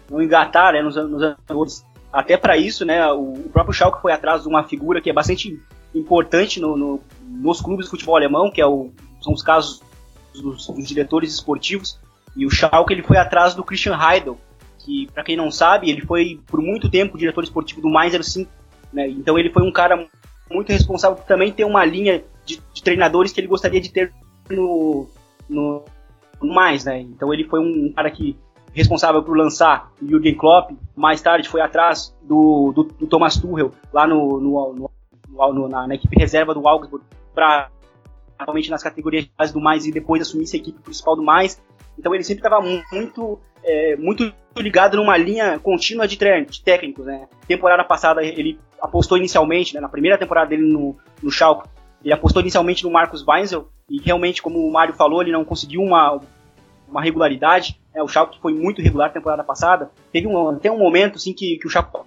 [0.10, 4.12] não engatar né, nos, nos anos até para isso, né, o, o próprio Schalke foi
[4.12, 5.60] atrás de uma figura que é bastante
[5.94, 9.82] importante no, no, nos clubes de futebol alemão, que é o, são os casos
[10.34, 12.00] dos, dos, diretores esportivos,
[12.36, 14.38] e o Schalke ele foi atrás do Christian Heidel,
[14.80, 18.50] que para quem não sabe, ele foi por muito tempo diretor esportivo do Mainz 05,
[18.92, 20.08] né, então ele foi um cara
[20.50, 24.12] muito responsável por também ter uma linha de, de treinadores que ele gostaria de ter
[24.50, 25.08] no,
[25.50, 25.84] no,
[26.42, 28.38] no mais, né, então ele foi um cara que
[28.74, 33.72] responsável por lançar o Jürgen Klopp, mais tarde foi atrás do, do, do Thomas Tuchel
[33.92, 34.90] lá no, no,
[35.28, 37.70] no, na, na, equipe reserva do Augsburg para
[38.40, 41.62] realmente nas categorias do mais e depois assumir essa equipe principal do mais.
[41.98, 47.06] Então ele sempre estava muito é, muito ligado numa linha contínua de, treinos, de técnicos,
[47.06, 47.28] né?
[47.48, 51.68] Temporada passada ele apostou inicialmente, né, na primeira temporada dele no, no Schalke,
[52.04, 55.82] ele apostou inicialmente no Marcos Weinzel e realmente, como o Mário falou, ele não conseguiu
[55.82, 56.22] uma,
[56.88, 57.80] uma regularidade.
[57.94, 59.92] É, o Schalke foi muito regular na temporada passada.
[60.12, 62.00] Teve um, até um momento assim, que, que o Schalke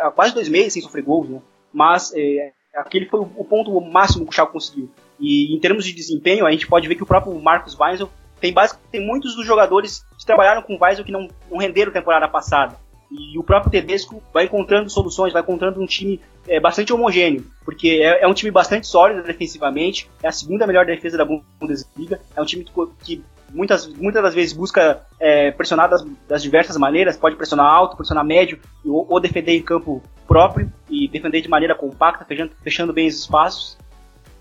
[0.00, 1.40] há quase dois meses sem sofrer gols, né?
[1.72, 4.90] mas é, aquele foi o, ponto máximo que o Schalke conseguiu.
[5.18, 8.52] E em termos de desempenho, a gente pode ver que o próprio Marcos Weisel tem,
[8.52, 12.28] base, tem muitos dos jogadores que trabalharam com o Weisel que não, não renderam temporada
[12.28, 12.76] passada.
[13.10, 18.00] E o próprio Tedesco vai encontrando soluções, vai encontrando um time é, bastante homogêneo, porque
[18.02, 22.40] é, é, um time bastante sólido defensivamente, é a segunda melhor defesa da Bundesliga, é
[22.40, 27.16] um time que, que muitas, muitas das vezes busca é, pressionar das, das, diversas maneiras,
[27.16, 31.74] pode pressionar alto, pressionar médio, ou, ou, defender em campo próprio e defender de maneira
[31.74, 33.78] compacta, fechando, fechando bem os espaços,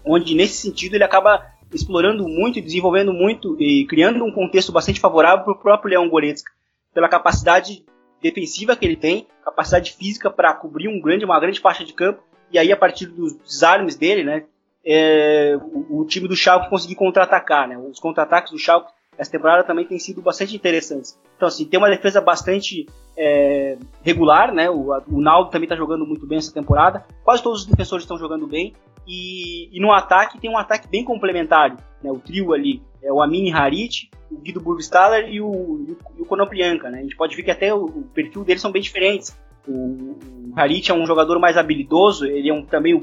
[0.06, 5.44] onde nesse sentido ele acaba explorando muito desenvolvendo muito e criando um contexto bastante favorável
[5.44, 6.52] para o próprio Leão Goretzka,
[6.94, 7.84] pela capacidade
[8.24, 12.24] defensiva que ele tem, capacidade física para cobrir um grande, uma grande faixa de campo,
[12.52, 14.46] e aí a partir dos desarmes dele, né,
[14.86, 19.64] é, o, o, time do Schalke conseguir contra-atacar, né, os contra-ataques do Schalke essa temporada
[19.64, 21.20] também tem sido bastante interessantes.
[21.36, 24.70] Então, assim, tem uma defesa bastante é, regular, né?
[24.70, 27.06] O, o Naldo também está jogando muito bem essa temporada.
[27.24, 28.74] Quase todos os defensores estão jogando bem.
[29.08, 31.76] E, e no ataque tem um ataque bem complementar.
[32.02, 32.12] Né?
[32.12, 36.90] O trio ali é o Amini Harit, o Guido Burgstaller e o, e o Konoplyanka,
[36.90, 37.00] né?
[37.00, 39.38] A gente pode ver que até o, o perfil deles são bem diferentes.
[39.68, 43.02] O, o Harit é um jogador mais habilidoso, ele é um, também o,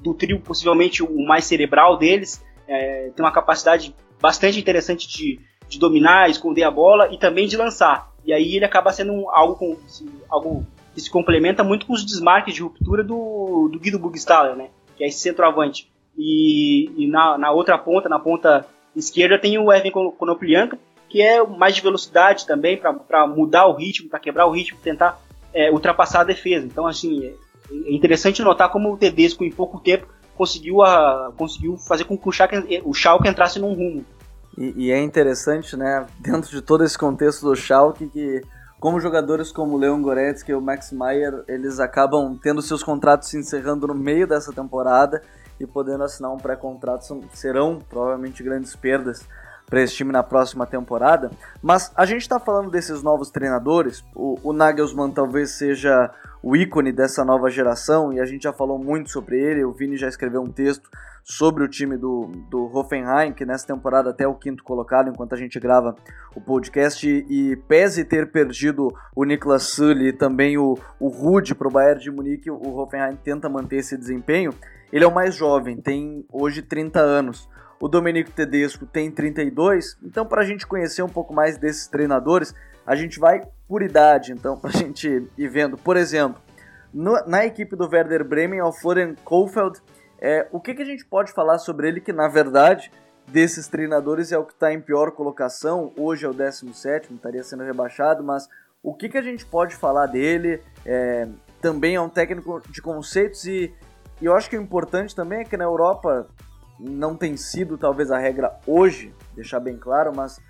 [0.00, 2.44] do trio possivelmente o mais cerebral deles.
[2.66, 5.38] É, tem uma capacidade bastante interessante de,
[5.68, 8.10] de dominar, esconder a bola e também de lançar.
[8.24, 9.76] E aí ele acaba sendo algo, com,
[10.30, 14.68] algo que se complementa muito com os desmarques de ruptura do, do Guido Burgstaller, né?
[15.02, 15.90] Que é esse centroavante.
[16.16, 21.44] E, e na, na, outra ponta, na ponta esquerda, tem o Evan Konoplyanka, que é
[21.44, 25.20] mais de velocidade também, para mudar o ritmo, para quebrar o ritmo, tentar
[25.52, 26.64] é, ultrapassar a defesa.
[26.64, 27.34] Então, assim, é,
[27.72, 32.28] é interessante notar como o Tedesco, em pouco tempo, conseguiu, a, conseguiu fazer com que
[32.28, 34.04] o Schalke, o entrasse num rumo.
[34.56, 38.40] E, e, é interessante, né, dentro de todo esse contexto do Schalke, que
[38.82, 43.38] como jogadores como Leon Goretzka e o Max Meyer, eles acabam tendo seus contratos se
[43.38, 45.22] encerrando no meio dessa temporada
[45.60, 49.24] e podendo assinar um pré-contrato, serão provavelmente grandes perdas
[49.66, 51.30] para esse time na próxima temporada.
[51.62, 56.10] Mas a gente está falando desses novos treinadores, o, o Nagelsmann talvez seja
[56.42, 59.96] o ícone dessa nova geração e a gente já falou muito sobre ele, o Vini
[59.96, 60.90] já escreveu um texto
[61.22, 65.34] sobre o time do, do Hoffenheim, que nessa temporada até é o quinto colocado, enquanto
[65.34, 65.94] a gente grava
[66.34, 71.68] o podcast, e, pese ter perdido o Niklas Sully e também o, o Rude para
[71.68, 74.52] o Bayern de Munique, o Hoffenheim tenta manter esse desempenho.
[74.92, 77.48] Ele é o mais jovem, tem hoje 30 anos.
[77.80, 82.54] O Domenico Tedesco tem 32, então para a gente conhecer um pouco mais desses treinadores,
[82.86, 85.76] a gente vai por idade, então, para a gente ir vendo.
[85.76, 86.40] Por exemplo,
[86.92, 89.80] no, na equipe do Werder Bremen, é o Florian Kofeld,
[90.24, 92.92] é, o que, que a gente pode falar sobre ele que, na verdade,
[93.26, 97.64] desses treinadores é o que está em pior colocação, hoje é o 17, estaria sendo
[97.64, 98.48] rebaixado, mas
[98.80, 100.62] o que, que a gente pode falar dele?
[100.86, 101.26] É,
[101.60, 103.74] também é um técnico de conceitos e,
[104.20, 106.28] e eu acho que o importante também é que na Europa
[106.78, 110.40] não tem sido talvez a regra hoje, deixar bem claro, mas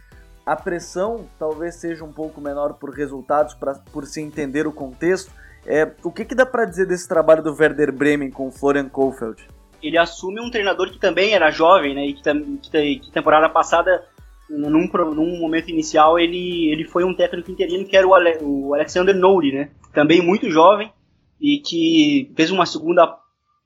[0.44, 5.32] a pressão talvez seja um pouco menor por resultados, pra, por se entender o contexto.
[5.64, 8.90] É, o que, que dá para dizer desse trabalho do Werder Bremen com o Florian
[8.90, 9.48] Kofeld?
[9.82, 12.06] Ele assume um treinador que também era jovem, né?
[12.06, 14.04] E que, que, que temporada passada,
[14.48, 18.74] num, num, momento inicial, ele, ele foi um técnico interino que era o, Ale, o
[18.74, 19.70] Alexander Nouri, né?
[19.92, 20.92] Também muito jovem
[21.40, 23.18] e que fez uma segunda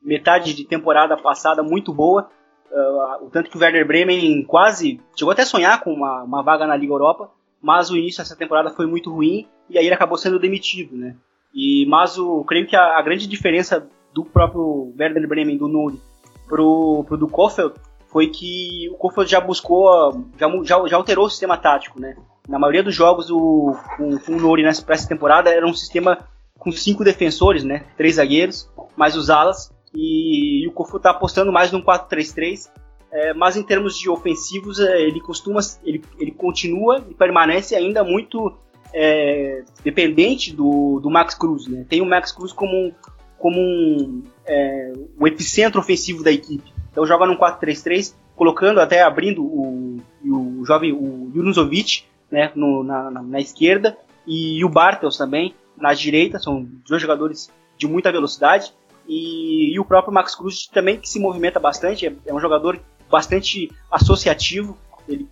[0.03, 2.31] metade de temporada passada muito boa.
[2.71, 6.43] Uh, o tanto que o Werder Bremen quase chegou até a sonhar com uma, uma
[6.43, 9.95] vaga na Liga Europa, mas o início dessa temporada foi muito ruim e aí ele
[9.95, 11.17] acabou sendo demitido, né?
[11.55, 16.01] E, mas o, creio que a, a grande diferença do próprio Werder Bremen, do Nuri,
[16.49, 17.75] pro, pro do Kofeld,
[18.11, 20.25] foi que o Kofeld já buscou,
[20.65, 22.17] já, já, alterou o sistema tático, né?
[22.49, 26.27] Na maioria dos jogos, o, o, o Nuri nessa, essa temporada era um sistema
[26.59, 27.85] com cinco defensores, né?
[27.99, 32.71] Três zagueiros, mais os alas, e, e o Kofeld tá apostando mais num 4-3-3,
[33.13, 38.03] é, mas em termos de ofensivos, é, ele costuma, ele, ele continua e permanece ainda
[38.03, 38.57] muito
[38.95, 41.67] é, dependente do, do Max Cruz.
[41.67, 41.85] Né?
[41.87, 42.93] Tem o Max Cruz como um,
[43.39, 46.73] como um, é, o epicentro ofensivo da equipe.
[46.91, 53.11] Então joga num 4-3-3, colocando até abrindo o, o jovem o Junuzovic né, no, na,
[53.11, 53.97] na, na, esquerda
[54.27, 56.39] e o Bartels também na direita.
[56.39, 58.73] São dois jogadores de muita velocidade.
[59.07, 62.81] E, e, o próprio Max Cruz também que se movimenta bastante, é, é um jogador
[63.11, 64.77] bastante associativo.
[65.09, 65.29] Ele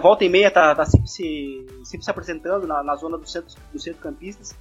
[0.00, 3.56] volta e meia tá, tá sempre, se, sempre se apresentando na, na zona dos centros,
[3.72, 4.54] do centro campistas.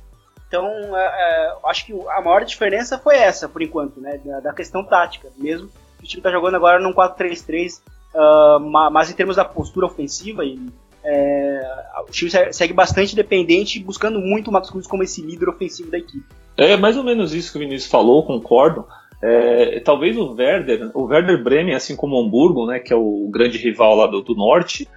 [0.54, 4.20] Então, é, é, acho que a maior diferença foi essa, por enquanto, né?
[4.24, 5.68] Da, da questão tática mesmo.
[6.00, 7.82] O time está jogando agora num 4-3-3,
[8.14, 8.60] uh,
[8.92, 10.60] mas em termos da postura ofensiva, e,
[11.04, 11.60] é,
[12.08, 15.98] o time segue bastante dependente, buscando muito o Max Cruz como esse líder ofensivo da
[15.98, 16.24] equipe.
[16.56, 18.86] É mais ou menos isso que o Vinícius falou, concordo.
[19.24, 23.28] É, talvez o Werder, o Werder Bremen, assim como o Hamburgo, né, que é o
[23.32, 24.88] grande rival lá do, do norte,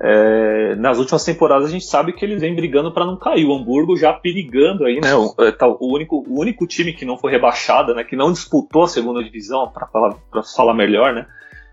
[0.00, 3.44] é, nas últimas temporadas a gente sabe que eles vêm brigando para não cair.
[3.44, 5.14] O Hamburgo já perigando aí, né?
[5.14, 8.02] O, é, tá, o, único, o único time que não foi rebaixado, né?
[8.02, 10.16] Que não disputou a segunda divisão, para falar,
[10.56, 11.26] falar melhor, né?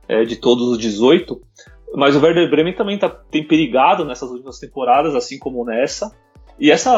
[0.07, 1.39] É, de todos os 18.
[1.95, 6.11] Mas o Werder Bremen também tá, tem perigado nessas últimas temporadas, assim como nessa.
[6.59, 6.91] E essa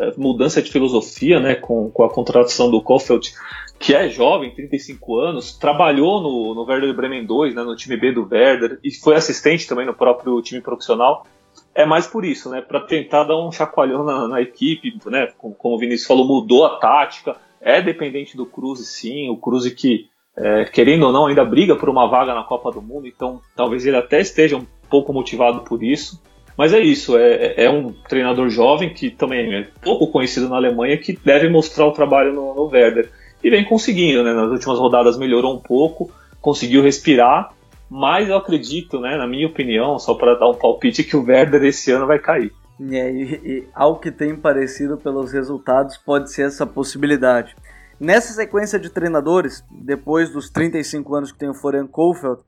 [0.00, 3.32] é, mudança de filosofia, né, com, com a contratação do Kofeld,
[3.78, 8.12] que é jovem, 35 anos, trabalhou no, no Werder Bremen 2, né, no time B
[8.12, 11.26] do Werder, e foi assistente também no próprio time profissional.
[11.74, 15.54] É mais por isso, né, para tentar dar um chacoalhão na, na equipe, né, como,
[15.54, 20.08] como, o Vinícius falou, mudou a tática, é dependente do Cruze sim, o Cruze que,
[20.36, 23.86] é, querendo ou não, ainda briga por uma vaga na Copa do Mundo, então talvez
[23.86, 26.22] ele até esteja um pouco motivado por isso.
[26.56, 30.96] Mas é isso, é, é um treinador jovem que também é pouco conhecido na Alemanha
[30.96, 33.10] que deve mostrar o trabalho no, no Werder.
[33.42, 34.32] E vem conseguindo, né?
[34.32, 37.52] Nas últimas rodadas melhorou um pouco, conseguiu respirar,
[37.88, 41.62] mas eu acredito, né, na minha opinião, só para dar um palpite, que o Werder
[41.64, 42.52] esse ano vai cair.
[42.90, 47.54] É, e, e ao que tem parecido pelos resultados, pode ser essa possibilidade.
[47.98, 52.42] Nessa sequência de treinadores, depois dos 35 anos que tem o Florian Kohfeldt,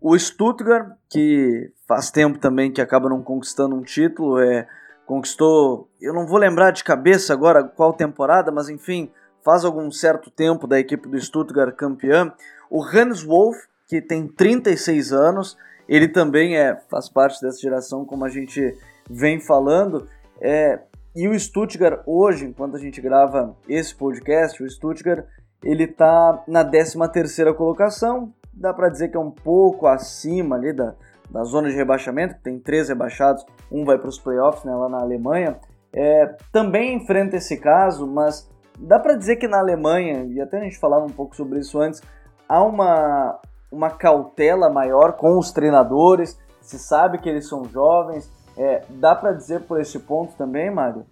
[0.00, 4.66] o Stuttgart, que faz tempo também que acaba não conquistando um título, é,
[5.06, 9.10] conquistou, eu não vou lembrar de cabeça agora qual temporada, mas enfim,
[9.44, 12.32] faz algum certo tempo da equipe do Stuttgart campeã.
[12.70, 15.56] O Hans Wolf, que tem 36 anos,
[15.88, 18.76] ele também é, faz parte dessa geração, como a gente
[19.10, 20.06] vem falando.
[20.40, 20.80] É,
[21.14, 25.26] e o Stuttgart hoje, enquanto a gente grava esse podcast, o Stuttgart
[25.62, 30.72] ele está na 13 terceira colocação, dá para dizer que é um pouco acima ali
[30.72, 30.94] da,
[31.30, 34.88] da zona de rebaixamento, que tem três rebaixados, um vai para os playoffs né, lá
[34.88, 35.58] na Alemanha.
[35.92, 38.50] É, também enfrenta esse caso, mas
[38.82, 41.80] dá para dizer que na Alemanha, e até a gente falava um pouco sobre isso
[41.80, 42.02] antes,
[42.48, 43.38] há uma,
[43.70, 48.30] uma cautela maior com os treinadores, se sabe que eles são jovens.
[48.56, 51.06] É, dá para dizer por esse ponto também, Mário?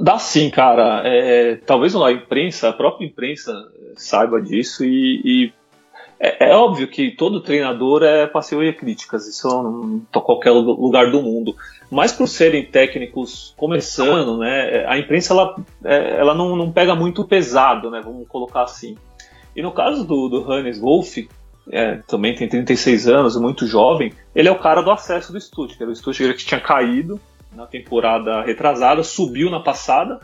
[0.00, 1.02] Dá sim, cara.
[1.04, 3.52] É, talvez a imprensa, a própria imprensa
[3.96, 5.52] saiba disso e, e
[6.18, 9.48] é, é, óbvio que todo treinador é passeio e críticas, isso
[9.84, 11.54] em qualquer lugar do mundo.
[11.90, 17.24] Mas por serem técnicos começando, né, a imprensa ela, é, ela não, não pega muito
[17.24, 18.96] pesado, né, vamos colocar assim.
[19.54, 21.28] E no caso do, do Hannes Wolff,
[21.70, 25.90] é, também tem 36 anos, muito jovem, ele é o cara do acesso do Stuttgart.
[25.90, 27.20] O Stuttgart que tinha caído
[27.54, 30.20] na temporada retrasada, subiu na passada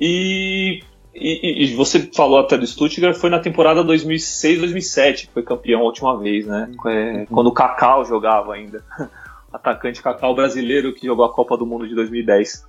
[0.00, 0.82] e
[1.18, 5.84] e, e, você falou até do Stuttgart, foi na temporada 2006-2007 que foi campeão a
[5.84, 6.70] última vez, né?
[6.86, 8.84] É, quando o Cacau jogava ainda.
[9.52, 12.66] Atacante Cacau brasileiro que jogou a Copa do Mundo de 2010.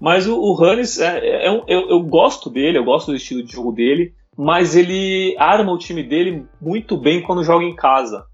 [0.00, 3.42] Mas o, o Hannes, é, é, é eu, eu gosto dele, eu gosto do estilo
[3.42, 8.24] de jogo dele, mas ele arma o time dele muito bem quando joga em casa.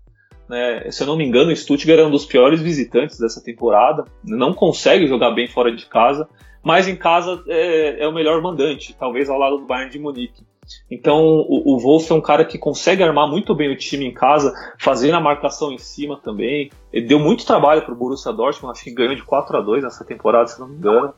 [0.48, 0.90] Né?
[0.90, 4.52] Se eu não me engano, o Stuttgart é um dos piores visitantes dessa temporada, não
[4.52, 6.28] consegue jogar bem fora de casa
[6.66, 10.44] mas em casa é, é o melhor mandante, talvez ao lado do Bayern de Munique.
[10.90, 14.12] Então o, o Wolf é um cara que consegue armar muito bem o time em
[14.12, 16.72] casa, fazendo a marcação em cima também.
[16.92, 19.84] Ele deu muito trabalho para o Borussia Dortmund, acho que ganhou de 4 a 2
[19.84, 21.14] nessa temporada, se não me engano.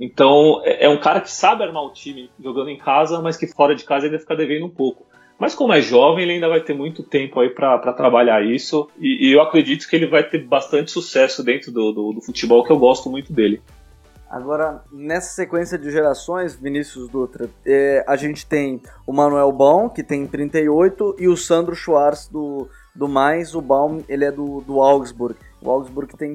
[0.00, 3.46] Então é, é um cara que sabe armar o time jogando em casa, mas que
[3.46, 5.04] fora de casa ele fica devendo um pouco.
[5.38, 8.88] Mas como é jovem, ele ainda vai ter muito tempo aí para trabalhar isso.
[8.98, 12.64] E, e, eu acredito que ele vai ter bastante sucesso dentro do, do, do futebol,
[12.64, 13.62] que eu gosto muito dele.
[14.28, 20.02] Agora, nessa sequência de gerações, Vinícius Dutra, é, a gente tem o Manuel Baum, que
[20.02, 23.54] tem 38, e o Sandro Schwartz do, do Mais.
[23.54, 25.36] O Baum, ele é do, do Augsburg.
[25.62, 26.34] O Augsburg tem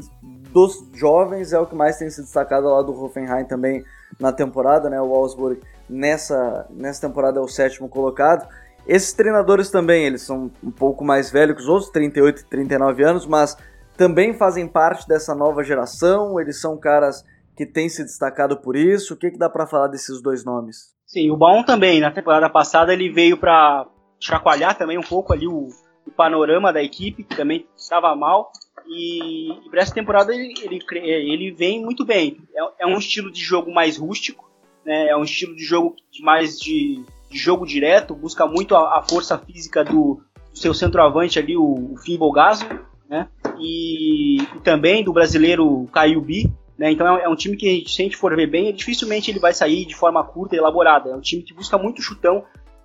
[0.51, 3.83] dos jovens, é o que mais tem se destacado lá do Hoffenheim também
[4.19, 4.99] na temporada, né?
[4.99, 8.47] O Augsburg nessa, nessa temporada é o sétimo colocado.
[8.87, 13.03] Esses treinadores também, eles são um pouco mais velhos que os outros, 38 e 39
[13.03, 13.57] anos, mas
[13.97, 17.23] também fazem parte dessa nova geração, eles são caras
[17.55, 19.13] que têm se destacado por isso.
[19.13, 20.93] O que, que dá para falar desses dois nomes?
[21.05, 23.87] Sim, o Baum também, na temporada passada ele veio para
[24.19, 25.67] chacoalhar também um pouco ali o,
[26.07, 28.51] o, panorama da equipe, que também estava mal.
[28.87, 32.37] E, e para essa temporada ele, ele, ele vem muito bem.
[32.55, 34.49] É, é, um estilo de jogo mais rústico,
[34.83, 35.09] né?
[35.09, 37.03] é um estilo de jogo mais de,
[37.33, 40.21] de jogo direto, busca muito a, a força física do,
[40.51, 42.65] do, seu centroavante ali, o, o Finn Bogaso,
[43.09, 43.27] né?
[43.57, 46.91] E, e, também do brasileiro Caio Bi, né?
[46.91, 49.51] Então é, é, um time que, se a gente for ver bem, dificilmente ele vai
[49.51, 51.09] sair de forma curta e elaborada.
[51.09, 52.43] É um time que busca muito chutão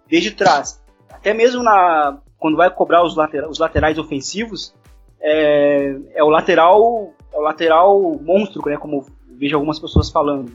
[0.08, 0.82] desde trás.
[1.10, 4.74] Até mesmo na, quando vai cobrar os, latera, os laterais ofensivos,
[5.20, 8.78] é, é, o lateral é o lateral monstro, né?
[8.78, 9.04] Como
[9.38, 10.50] vejo algumas pessoas falando.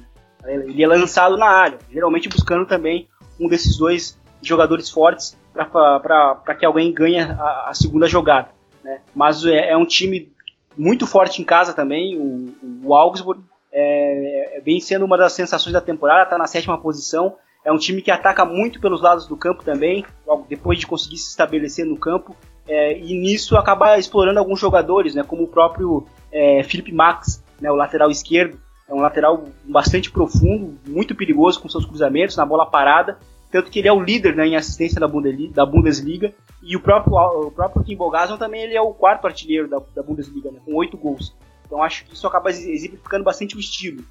[0.46, 3.08] Ele é lançado na área, geralmente buscando também
[3.40, 8.50] um desses dois jogadores fortes para que alguém ganhe a, a segunda jogada.
[8.84, 9.00] Né?
[9.16, 10.32] Mas é, é, um time
[10.78, 12.18] muito forte em casa também.
[12.18, 16.78] O, o Augsburg é, é, vem sendo uma das sensações da temporada, está na sétima
[16.78, 17.36] posição.
[17.64, 21.18] É um time que ataca muito pelos lados do campo também, logo depois de conseguir
[21.18, 22.36] se estabelecer no campo.
[22.68, 27.72] É, e nisso acaba explorando alguns jogadores, né, como o próprio é, Felipe Max, né,
[27.72, 28.60] o lateral esquerdo.
[28.88, 33.18] É um lateral bastante profundo, muito perigoso com seus cruzamentos na bola parada.
[33.52, 36.34] Tanto que ele é o líder né, em assistência da Bundesliga.
[36.62, 40.02] E o próprio, o próprio Kim Bogason também ele é o quarto artilheiro da, da
[40.02, 41.36] Bundesliga, né, com oito gols.
[41.66, 44.04] Então acho que isso acaba exemplificando bastante o estilo.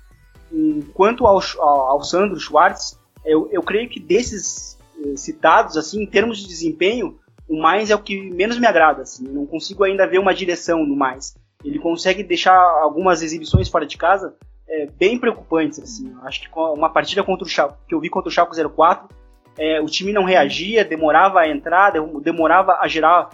[0.52, 6.06] Enquanto ao, ao, ao Sandro Schwartz, eu, eu creio que desses eh, citados, assim, em
[6.06, 7.18] termos de desempenho,
[7.48, 9.02] o mais é o que menos me agrada.
[9.02, 11.34] Assim, não consigo ainda ver uma direção no mais.
[11.64, 14.34] Ele consegue deixar algumas exibições fora de casa
[14.72, 15.78] é, bem preocupantes.
[15.78, 16.12] Assim.
[16.22, 19.22] Acho que uma partida contra o Schalke, que eu vi contra o Schalke 04
[19.58, 21.92] é, o time não reagia, demorava a entrar,
[22.22, 23.30] demorava a gerar,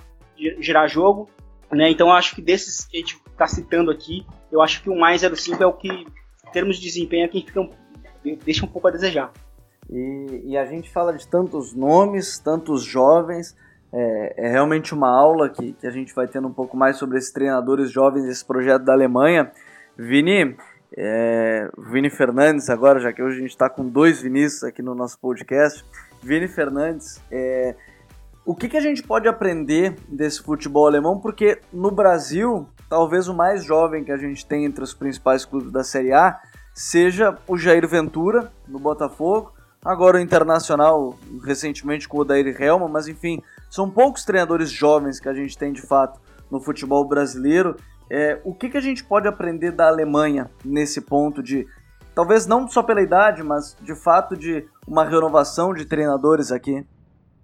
[0.60, 1.28] gerar jogo.
[1.70, 1.90] Né?
[1.90, 5.20] Então acho que desses que a gente está citando aqui, eu acho que o mais
[5.22, 7.70] 05 é o que, em termos de desempenho, é quem fica um,
[8.44, 9.30] deixa um pouco a desejar.
[9.88, 13.56] E, e, a gente fala de tantos nomes, tantos jovens.
[13.90, 17.16] É, é, realmente uma aula que, que a gente vai tendo um pouco mais sobre
[17.16, 19.50] esses treinadores jovens, esse projeto da Alemanha.
[19.96, 20.56] Vini,
[21.00, 24.96] é, Vini Fernandes, agora, já que hoje a gente está com dois Vinícius aqui no
[24.96, 25.84] nosso podcast.
[26.20, 27.76] Vini Fernandes, é,
[28.44, 31.20] o que, que a gente pode aprender desse futebol alemão?
[31.20, 35.70] Porque no Brasil, talvez o mais jovem que a gente tem entre os principais clubes
[35.70, 36.40] da Série A
[36.74, 39.52] seja o Jair Ventura, no Botafogo.
[39.84, 43.40] Agora o Internacional, recentemente com o Odair Helma, mas enfim,
[43.70, 46.18] são poucos treinadores jovens que a gente tem de fato
[46.50, 47.76] no futebol brasileiro.
[48.10, 51.66] É, o que, que a gente pode aprender da Alemanha nesse ponto de
[52.18, 56.84] Talvez não só pela idade, mas de fato de uma renovação de treinadores aqui.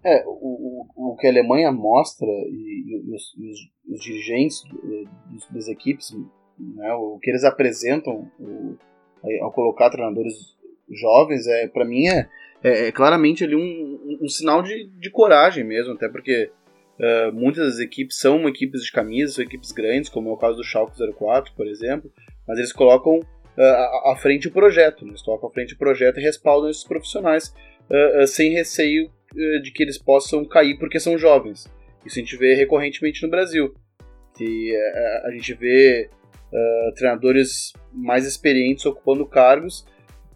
[0.04, 3.22] É, o, o, o que a Alemanha mostra e, e, os,
[3.88, 4.64] os, dirigentes
[5.30, 6.10] dos, das equipes,
[6.58, 8.76] né, o que eles apresentam o,
[9.42, 10.34] ao colocar treinadores
[10.90, 12.28] jovens, é para mim é,
[12.64, 16.50] é, é, claramente ali um, um, um sinal de, de, coragem mesmo, até porque
[16.98, 20.56] uh, muitas das equipes são equipes de camisa, são equipes grandes, como é o caso
[20.56, 22.12] do Schalke 04, por exemplo,
[22.46, 25.10] mas eles colocam uh, à frente o projeto, né?
[25.10, 27.54] eles tocam à frente o projeto e respaldam esses profissionais
[27.90, 29.10] uh, sem receio
[29.64, 31.66] de que eles possam cair porque são jovens.
[32.06, 33.74] Isso a gente vê recorrentemente no Brasil.
[34.36, 34.72] Que
[35.24, 36.08] a gente vê
[36.94, 39.84] treinadores mais experientes ocupando cargos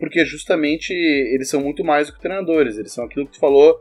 [0.01, 3.81] porque justamente eles são muito mais do que treinadores, eles são aquilo que tu falou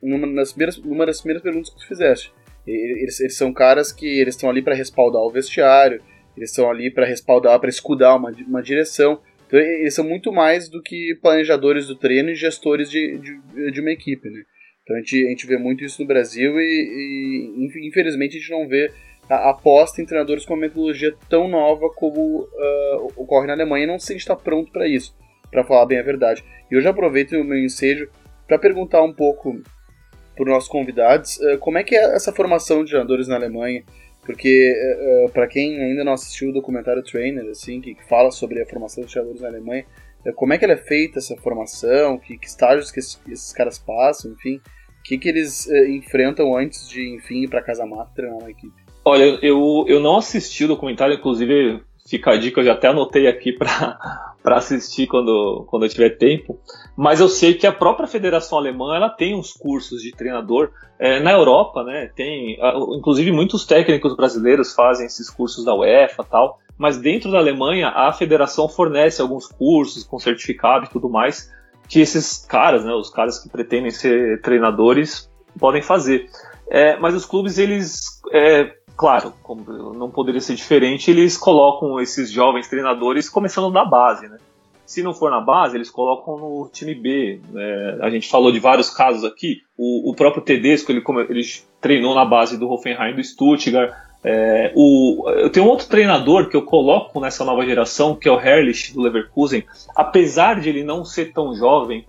[0.00, 2.32] numa, nas primeiras, numa das primeiras perguntas que tu fizeste.
[2.66, 6.00] Eles, eles são caras que eles estão ali para respaldar o vestiário,
[6.36, 9.20] eles estão ali para respaldar, para escudar uma, uma direção.
[9.46, 13.80] Então, eles são muito mais do que planejadores do treino e gestores de, de, de
[13.80, 14.42] uma equipe, né?
[14.82, 18.50] Então a gente, a gente vê muito isso no Brasil e, e infelizmente a gente
[18.50, 18.90] não vê
[19.28, 23.86] a aposta em treinadores com uma metodologia tão nova como uh, ocorre na Alemanha.
[23.86, 25.14] Não sei se está pronto para isso,
[25.50, 26.44] para falar bem a verdade.
[26.70, 28.10] E eu já aproveito o meu ensejo
[28.46, 29.60] para perguntar um pouco
[30.34, 33.84] para os nossos convidados uh, como é que é essa formação de treinadores na Alemanha.
[34.24, 34.72] Porque,
[35.26, 39.02] uh, para quem ainda não assistiu o documentário Trainer, assim, que, fala sobre a formação
[39.02, 39.84] dos treinadores na Alemanha,
[40.36, 43.80] como é que ela é feita essa formação, que, que estágios que esses, esses, caras
[43.80, 44.60] passam, enfim,
[45.00, 48.72] o que, que eles enfrentam antes de, enfim, ir para casa mata treinar uma equipe?
[49.04, 51.82] Olha, eu, eu não assisti o documentário, inclusive
[52.12, 53.98] fica a dica, eu já até anotei aqui para
[54.44, 56.60] assistir quando, quando eu tiver tempo.
[56.94, 61.20] Mas eu sei que a própria Federação Alemã ela tem uns cursos de treinador é,
[61.20, 62.10] na Europa, né?
[62.14, 62.58] Tem,
[62.98, 66.58] inclusive muitos técnicos brasileiros fazem esses cursos da UEFA tal.
[66.76, 71.50] Mas dentro da Alemanha a federação fornece alguns cursos com certificado e tudo mais
[71.88, 76.26] que esses caras, né, os caras que pretendem ser treinadores, podem fazer.
[76.70, 79.64] É, mas os clubes eles é, claro, como
[79.94, 84.38] não poderia ser diferente, eles colocam esses jovens treinadores começando da base, né?
[84.84, 87.40] Se não for na base, eles colocam no time B.
[87.50, 87.98] Né?
[88.02, 89.62] A gente falou de vários casos aqui.
[89.78, 91.42] O, o próprio Tedesco, ele, ele
[91.80, 93.90] treinou na base do Hoffenheim do Stuttgart.
[94.24, 98.38] É, o, eu tenho outro treinador que eu coloco nessa nova geração, que é o
[98.38, 99.64] Herrlich do Leverkusen.
[99.96, 102.04] Apesar de ele não ser tão jovem,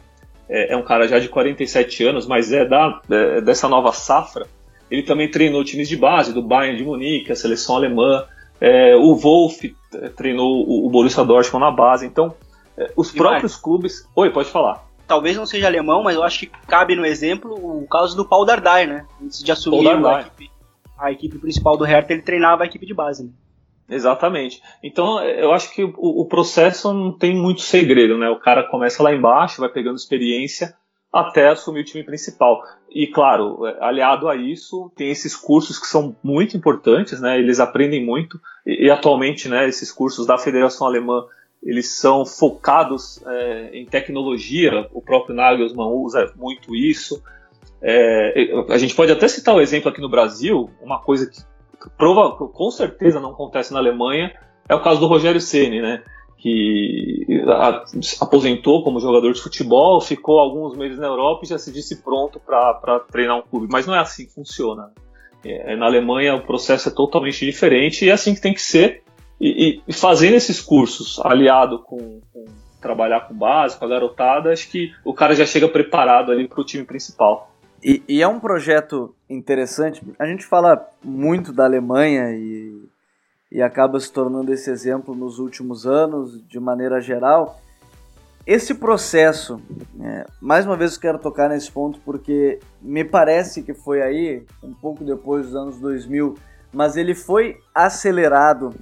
[0.49, 4.45] é, é um cara já de 47 anos, mas é, da, é dessa nova safra.
[4.89, 8.25] Ele também treinou times de base, do Bayern de Munique, a seleção alemã.
[8.61, 12.05] É, o Wolf é, treinou o, Borussia Dortmund na base.
[12.05, 12.33] Então,
[12.77, 14.07] é, os e próprios clubes.
[14.15, 14.85] Oi, pode falar.
[15.07, 18.45] Talvez não seja alemão, mas eu acho que cabe no exemplo o caso do Paul
[18.45, 19.05] Dardai, né?
[19.21, 20.51] Antes de assumir a equipe,
[20.97, 23.23] a equipe, principal do Hertha, ele treinava a equipe de base.
[23.23, 23.29] Né?
[23.89, 24.61] Exatamente.
[24.81, 28.29] Então, eu acho que o, o, processo não tem muito segredo, né?
[28.29, 30.73] O cara começa lá embaixo, vai pegando experiência
[31.13, 32.63] até assumir o time principal.
[32.89, 37.37] E claro, aliado a isso, tem esses cursos que são muito importantes, né?
[37.37, 41.25] Eles aprendem muito e, e atualmente, né, esses cursos da Federação Alemã
[41.61, 44.87] eles são focados é, em tecnologia.
[44.91, 47.23] O próprio Nagelsmann usa muito isso.
[47.81, 51.41] É, a gente pode até citar o um exemplo aqui no Brasil, uma coisa que
[51.97, 54.33] prova, com certeza não acontece na Alemanha,
[54.67, 56.03] é o caso do Rogério Ceni, né?
[56.43, 57.25] Que
[58.19, 62.37] aposentou como jogador de futebol, ficou alguns meses na Europa e já se disse pronto
[62.37, 63.69] para treinar um clube.
[63.71, 64.91] Mas não é assim que funciona.
[65.41, 69.03] É, na Alemanha o processo é totalmente diferente e é assim que tem que ser.
[69.39, 72.43] E, e fazendo esses cursos aliado com, com,
[72.81, 76.59] trabalhar com base, com a garotada, acho que o cara já chega preparado ali para
[76.59, 77.53] o time principal.
[77.81, 80.01] E, e é um projeto interessante.
[80.19, 82.83] A gente fala muito da Alemanha e
[83.53, 87.61] e acaba se tornando esse exemplo nos últimos anos, de maneira geral.
[88.47, 89.61] Esse processo,
[90.01, 94.43] é, mais uma vez eu quero tocar nesse ponto porque me parece que foi aí,
[94.63, 96.33] um pouco depois dos anos 2000,
[96.73, 98.73] mas ele foi acelerado,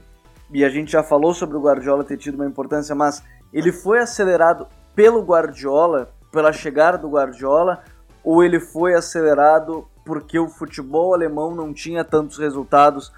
[0.49, 3.99] e a gente já falou sobre o Guardiola ter tido uma importância, mas ele foi
[3.99, 7.83] acelerado pelo Guardiola, pela chegada do Guardiola,
[8.23, 13.11] ou ele foi acelerado porque o futebol alemão não tinha tantos resultados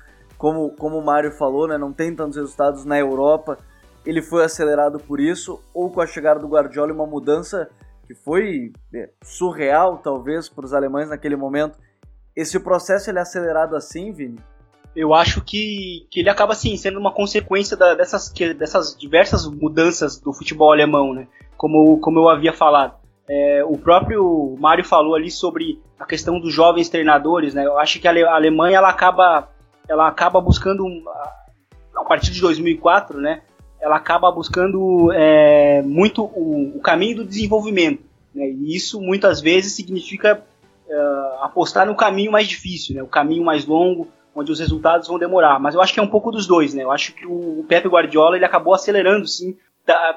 [0.43, 3.57] como, como o Mário falou, né, não tem tantos resultados na Europa.
[4.05, 7.69] Ele foi acelerado por isso, ou com a chegada do Guardiola uma mudança
[8.05, 11.79] que foi é, surreal, talvez, para os alemães naquele momento.
[12.35, 14.37] Esse processo ele é acelerado assim, Vini?
[14.93, 19.47] Eu acho que, que ele acaba assim sendo uma consequência da, dessas, que, dessas diversas
[19.47, 21.25] mudanças do futebol alemão, né?
[21.55, 22.95] Como, como eu havia falado.
[23.29, 27.65] É, o próprio Mário falou ali sobre a questão dos jovens treinadores, né?
[27.65, 29.52] Eu acho que a Alemanha ela acaba
[29.87, 30.85] ela acaba buscando,
[31.95, 33.41] a partir de 2004, né,
[33.81, 38.03] ela acaba buscando é, muito o, o, caminho do desenvolvimento.
[38.33, 40.43] Né, e isso muitas vezes significa
[40.87, 40.95] é,
[41.41, 45.59] apostar no caminho mais difícil, né, o caminho mais longo, onde os resultados vão demorar.
[45.59, 46.73] Mas eu acho que é um pouco dos dois.
[46.73, 49.55] Né, eu acho que o, Pepe Guardiola ele acabou acelerando, sim,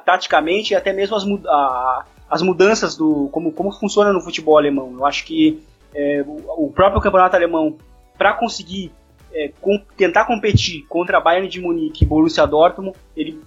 [0.05, 4.95] taticamente e até mesmo as, a, as mudanças do como, como funciona no futebol alemão.
[4.97, 5.61] Eu acho que
[5.95, 7.77] é, o próprio campeonato alemão,
[8.17, 8.93] para conseguir
[9.37, 13.39] é, com, tentar competir contra a Bayern de Munique e Borussia Dortmund, ele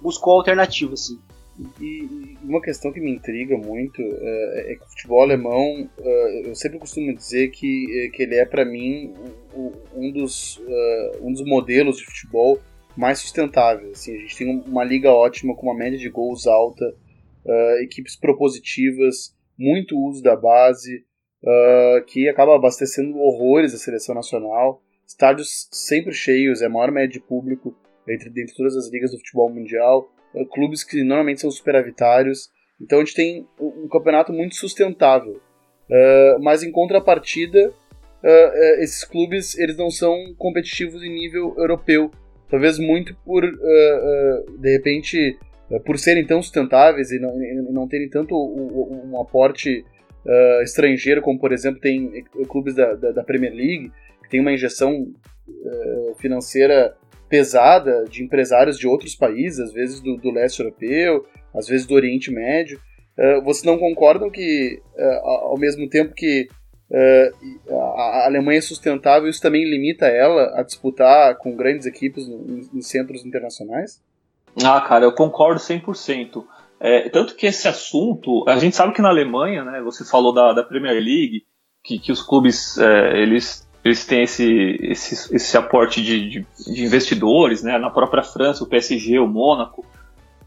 [0.00, 1.18] buscou alternativas, assim.
[1.80, 6.54] E uma questão que me intriga muito uh, é que o futebol alemão, uh, eu
[6.54, 9.14] sempre costumo dizer que, que ele é para mim
[9.94, 12.58] um dos, uh, um dos modelos de futebol
[12.94, 13.92] mais sustentáveis.
[13.92, 16.84] Assim, a gente tem uma liga ótima com uma média de gols alta,
[17.80, 21.04] equipes propositivas, muito uso da base,
[22.08, 27.20] que acaba abastecendo horrores a seleção nacional estádios sempre cheios, é a maior média de
[27.20, 27.74] público
[28.08, 32.50] entre, entre todas as ligas do futebol mundial, é, clubes que normalmente são superavitários.
[32.80, 35.40] Então a gente tem um, campeonato muito sustentável.
[35.88, 42.10] Uh, mas em contrapartida, uh, uh, esses clubes eles não são competitivos em nível europeu.
[42.48, 45.36] Talvez muito por, de repente,
[45.84, 49.84] por serem tão sustentáveis e não, e não terem tanto um, um aporte
[50.62, 53.90] estrangeiro, como por exemplo tem clubes da, da, da Premier League,
[54.28, 55.12] tem uma injeção
[55.48, 56.96] uh, financeira
[57.28, 61.94] pesada de empresários de outros países, às vezes do, do leste europeu, às vezes do
[61.94, 62.80] Oriente Médio.
[63.18, 66.48] Uh, vocês não concordam que, uh, ao mesmo tempo que
[67.68, 72.80] a Alemanha é sustentável, isso também limita ela a disputar com grandes equipes em, em
[72.80, 74.00] centros internacionais?
[74.64, 76.44] Ah, cara, eu concordo 100%.
[76.78, 80.52] É, tanto que esse assunto, a gente sabe que na Alemanha, né, você falou da,
[80.52, 81.44] da Premier League,
[81.82, 86.84] que, que os clubes é, eles, eles têm esse, esse, esse aporte de, de, de,
[86.84, 89.84] investidores, né, na própria França, o PSG, o Mônaco.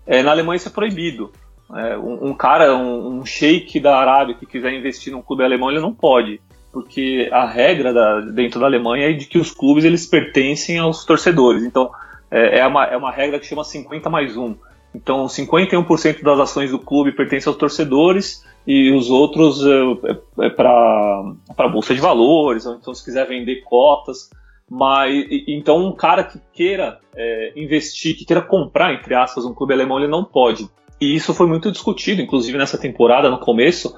[0.05, 1.31] É, na Alemanha isso é proibido.
[1.73, 5.71] É, um, um, cara, um, um sheik da Arábia que quiser investir num clube alemão,
[5.71, 6.41] ele não pode.
[6.71, 11.05] Porque a regra da, dentro da Alemanha é de que os clubes eles pertencem aos
[11.05, 11.63] torcedores.
[11.63, 11.89] Então,
[12.29, 14.55] é, é, uma, é uma regra que chama 50 mais 1.
[14.93, 20.49] Então, 51% das ações do clube pertencem aos torcedores e os outros é, é, é
[20.51, 24.29] para bolsa de valores, ou então se quiser vender cotas.
[24.69, 29.73] Mas então um cara que queira é, investir, que queira comprar entre aspas um clube
[29.73, 30.69] alemão, ele não pode.
[31.01, 33.91] E isso foi muito discutido, inclusive nessa temporada, no começo,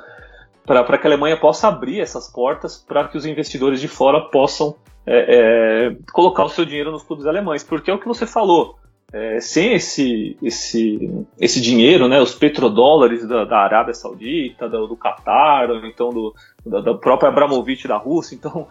[0.65, 4.77] para que a Alemanha possa abrir essas portas para que os investidores de fora possam
[5.05, 8.77] é, é, colocar o seu dinheiro nos clubes alemães, porque é o que você falou.
[9.13, 14.95] É, sem esse, esse, esse dinheiro, né, os petrodólares da, da Arábia Saudita, do, do
[14.95, 16.33] Qatar, ou então do,
[16.65, 18.67] da, da própria Abramovich da Rússia, então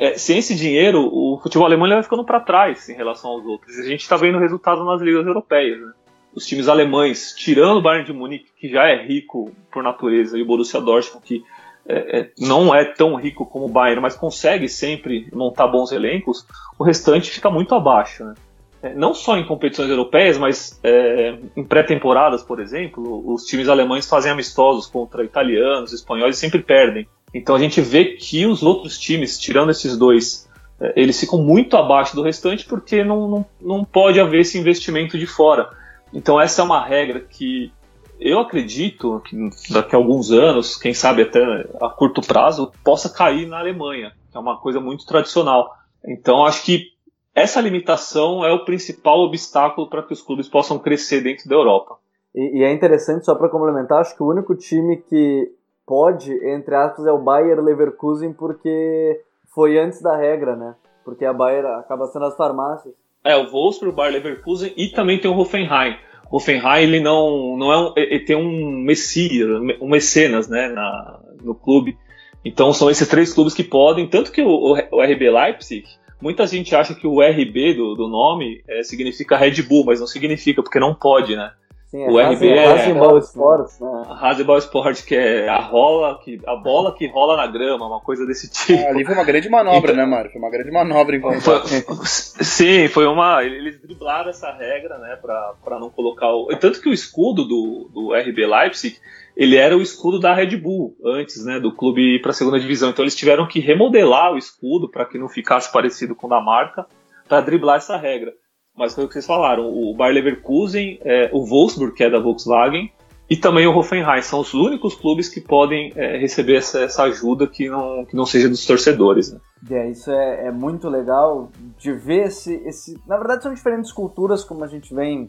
[0.00, 3.78] é, sem esse dinheiro, o futebol alemão vai ficando para trás em relação aos outros.
[3.78, 5.78] A gente está vendo o resultado nas ligas europeias.
[5.78, 5.92] Né?
[6.34, 10.42] Os times alemães, tirando o Bayern de Munique, que já é rico por natureza, e
[10.42, 11.44] o Borussia Dortmund, que
[11.86, 16.46] é, é, não é tão rico como o Bayern, mas consegue sempre montar bons elencos,
[16.78, 18.24] o restante fica muito abaixo.
[18.24, 18.34] Né?
[18.82, 24.08] É, não só em competições europeias, mas é, em pré-temporadas, por exemplo, os times alemães
[24.08, 27.06] fazem amistosos contra italianos, espanhóis e sempre perdem.
[27.34, 30.48] Então a gente vê que os outros times, tirando esses dois,
[30.80, 35.18] é, eles ficam muito abaixo do restante porque não, não, não pode haver esse investimento
[35.18, 35.68] de fora.
[36.12, 37.70] Então essa é uma regra que
[38.18, 41.40] eu acredito que daqui a alguns anos, quem sabe até
[41.80, 45.74] a curto prazo, possa cair na Alemanha, que é uma coisa muito tradicional.
[46.06, 46.88] Então acho que
[47.34, 51.96] essa limitação é o principal obstáculo para que os clubes possam crescer dentro da Europa.
[52.34, 55.50] E, e é interessante, só para complementar, acho que o único time que
[55.86, 59.20] pode, entre aspas, é o Bayer Leverkusen, porque
[59.54, 60.74] foi antes da regra, né?
[61.04, 62.94] Porque a Bayer acaba sendo as farmácias.
[63.24, 65.96] É, o Wolfsburg, o Bayer Leverkusen e também tem o Hoffenheim.
[66.30, 69.48] O Hoffenheim, ele não, não é um, ele tem um messias,
[69.80, 71.98] um mecenas, né, na, no clube.
[72.44, 75.84] Então são esses três clubes que podem, tanto que o, o RB Leipzig,
[76.20, 80.06] Muita gente acha que o RB do, do nome é, significa Red Bull, mas não
[80.06, 81.52] significa, porque não pode, né?
[81.90, 84.04] Sim, é o RB é Haseball Sports, né?
[84.22, 88.24] Haseball Sport, que é a rola, que, a bola que rola na grama, uma coisa
[88.24, 88.80] desse tipo.
[88.80, 90.30] Ah, ali foi uma grande manobra, então, né, Mário?
[90.30, 91.60] Foi uma grande manobra em foi,
[92.06, 93.42] Sim, foi uma.
[93.42, 96.46] Eles driblaram essa regra, né, pra, pra não colocar o.
[96.60, 98.96] Tanto que o escudo do, do RB Leipzig
[99.36, 102.90] ele era o escudo da Red Bull antes, né, do clube para a segunda divisão.
[102.90, 106.40] Então eles tiveram que remodelar o escudo para que não ficasse parecido com o da
[106.40, 106.86] marca,
[107.28, 108.32] para driblar essa regra.
[108.76, 112.18] Mas foi o que vocês falaram, o Bayer Leverkusen, é, o Wolfsburg, que é da
[112.18, 112.90] Volkswagen,
[113.30, 117.46] e também o Hoffenheim são os únicos clubes que podem é, receber essa, essa, ajuda
[117.46, 119.32] que não, que não seja dos torcedores.
[119.32, 119.38] Né?
[119.70, 122.98] É, isso é, é, muito legal de ver esse, esse.
[123.06, 125.28] Na verdade, são diferentes culturas, como a gente vem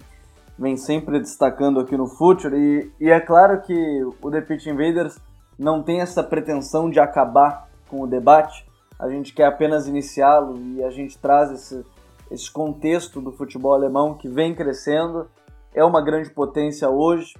[0.58, 2.56] vem sempre destacando aqui no Future.
[2.56, 5.20] E, e é claro que o The Pitch Invaders
[5.58, 8.66] não tem essa pretensão de acabar com o debate.
[9.00, 11.86] A gente quer apenas iniciá-lo e a gente traz esse,
[12.30, 15.28] esse contexto do futebol alemão que vem crescendo,
[15.74, 17.34] é uma grande potência hoje,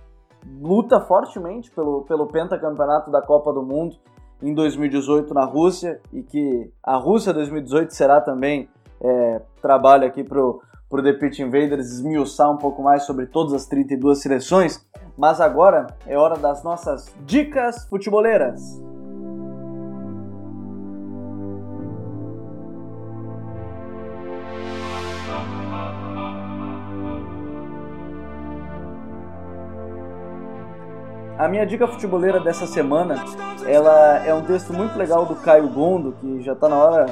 [0.60, 3.96] luta fortemente pelo, pelo pentacampeonato da Copa do Mundo
[4.42, 8.68] em 2018 na Rússia e que a Rússia 2018 será também
[9.00, 13.26] é, trabalho aqui para o para o The Pitch Invaders esmiuçar um pouco mais sobre
[13.26, 14.86] todas as 32 seleções,
[15.18, 18.62] mas agora é hora das nossas dicas futeboleiras.
[31.38, 33.16] A minha dica futeboleira dessa semana,
[33.66, 37.06] ela é um texto muito legal do Caio Gondo, que já está na hora,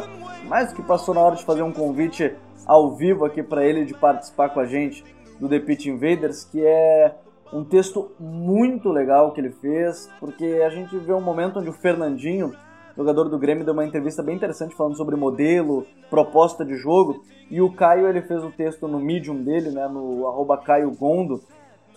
[0.48, 2.36] mais do que passou na hora de fazer um convite
[2.70, 5.04] ao vivo aqui para ele de participar com a gente
[5.40, 7.16] do The Pitch Invaders, que é
[7.52, 11.74] um texto muito legal que ele fez, porque a gente vê um momento onde o
[11.74, 12.54] Fernandinho,
[12.96, 17.60] jogador do Grêmio, deu uma entrevista bem interessante falando sobre modelo, proposta de jogo, e
[17.60, 21.42] o Caio ele fez o texto no Medium dele, né, no arroba Caio Gondo,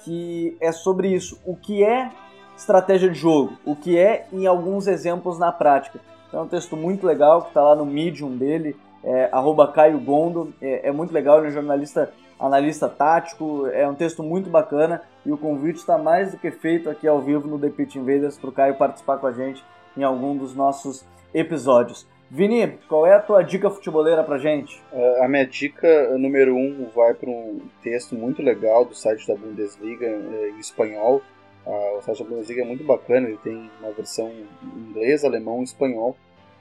[0.03, 2.11] que é sobre isso, o que é
[2.57, 6.01] estratégia de jogo, o que é em alguns exemplos na prática.
[6.29, 8.75] Então é um texto muito legal que está lá no Medium dele,
[9.05, 9.31] é,
[9.75, 14.23] Caio Gondo, é, é, muito legal, ele é um jornalista, analista tático, é um texto
[14.23, 17.71] muito bacana e o convite está mais do que feito aqui ao vivo no The
[17.71, 19.65] Pitch Invaders para o Caio participar com a gente
[19.97, 22.07] em algum dos nossos episódios.
[22.35, 24.81] Vini, qual é a tua dica futeboleira pra gente?
[24.91, 29.35] Uh, a minha dica número um vai para um texto muito legal do site da
[29.35, 31.21] Bundesliga uh, em espanhol.
[31.67, 35.61] Uh, o site da Bundesliga é muito bacana, ele tem uma versão em inglês, alemão
[35.61, 36.17] e espanhol.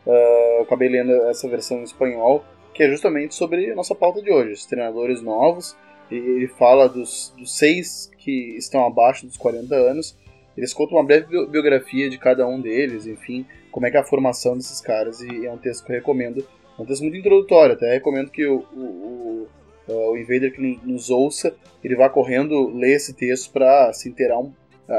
[0.06, 2.44] Eu acabei lendo essa versão em espanhol,
[2.74, 5.76] que é justamente sobre a nossa pauta de hoje, os treinadores novos.
[6.10, 10.18] Ele fala dos, dos seis que estão abaixo dos 40 anos.
[10.58, 14.04] Eles contam uma breve biografia de cada um deles, enfim, como é que é a
[14.04, 16.46] formação desses caras, e é um texto que eu recomendo.
[16.78, 19.48] É um texto muito introdutório, até recomendo que o, o,
[19.88, 24.40] o, o Invader que nos ouça, ele vá correndo ler esse texto para se inteirar
[24.40, 24.52] um,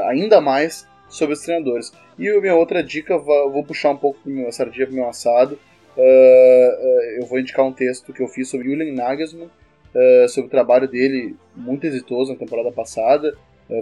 [0.07, 1.93] ainda mais sobre os treinadores.
[2.17, 5.57] E a minha outra dica, vou puxar um pouco a sardinha para o meu assado,
[5.95, 10.47] uh, uh, eu vou indicar um texto que eu fiz sobre Julian Nagelsmann, uh, sobre
[10.47, 13.35] o trabalho dele, muito exitoso na temporada passada.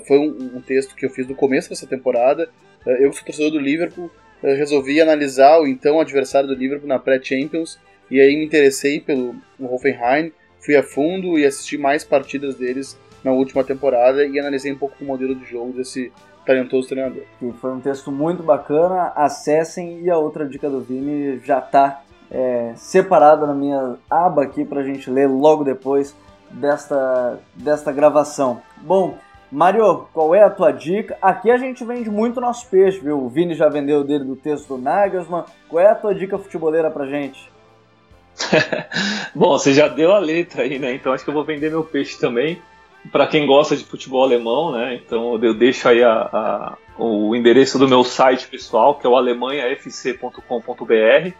[0.05, 2.49] foi um, um, texto que eu fiz no começo dessa temporada.
[2.85, 4.11] eu que sou torcedor do Liverpool,
[4.43, 7.79] resolvi analisar o então adversário do Liverpool na pré-Champions
[8.09, 13.31] e aí me interessei pelo Hoffenheim, fui a fundo e assisti mais partidas deles na
[13.31, 16.11] última temporada e analisei um pouco o modelo de jogo desse
[16.51, 17.23] talentoso treinador.
[17.41, 22.01] E foi um texto muito bacana, acessem e a outra dica do Vini já está
[22.29, 26.15] é, separada na minha aba aqui para a gente ler logo depois
[26.49, 28.61] desta, desta gravação.
[28.77, 29.17] Bom,
[29.51, 31.17] Mário, qual é a tua dica?
[31.21, 33.19] Aqui a gente vende muito nosso peixe, viu?
[33.19, 35.43] O Vini já vendeu dele do texto do Nagelsmann.
[35.67, 37.51] Qual é a tua dica futeboleira pra gente?
[39.35, 40.93] Bom, você já deu a letra aí, né?
[40.93, 42.61] Então acho que eu vou vender meu peixe também.
[43.11, 44.95] Para quem gosta de futebol alemão, né?
[44.95, 49.15] Então eu deixo aí a, a, o endereço do meu site pessoal, que é o
[49.15, 51.31] alemanhafc.com.br.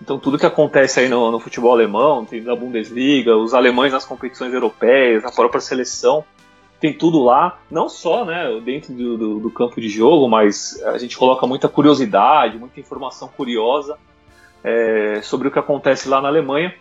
[0.00, 4.04] Então tudo que acontece aí no, no futebol alemão, tem da Bundesliga, os alemães nas
[4.04, 6.24] competições europeias, a própria seleção,
[6.80, 10.98] tem tudo lá, não só né, dentro do, do, do, campo de jogo, mas a
[10.98, 13.96] gente coloca muita curiosidade, muita informação curiosa
[14.64, 16.74] é, sobre o que acontece lá na Alemanha.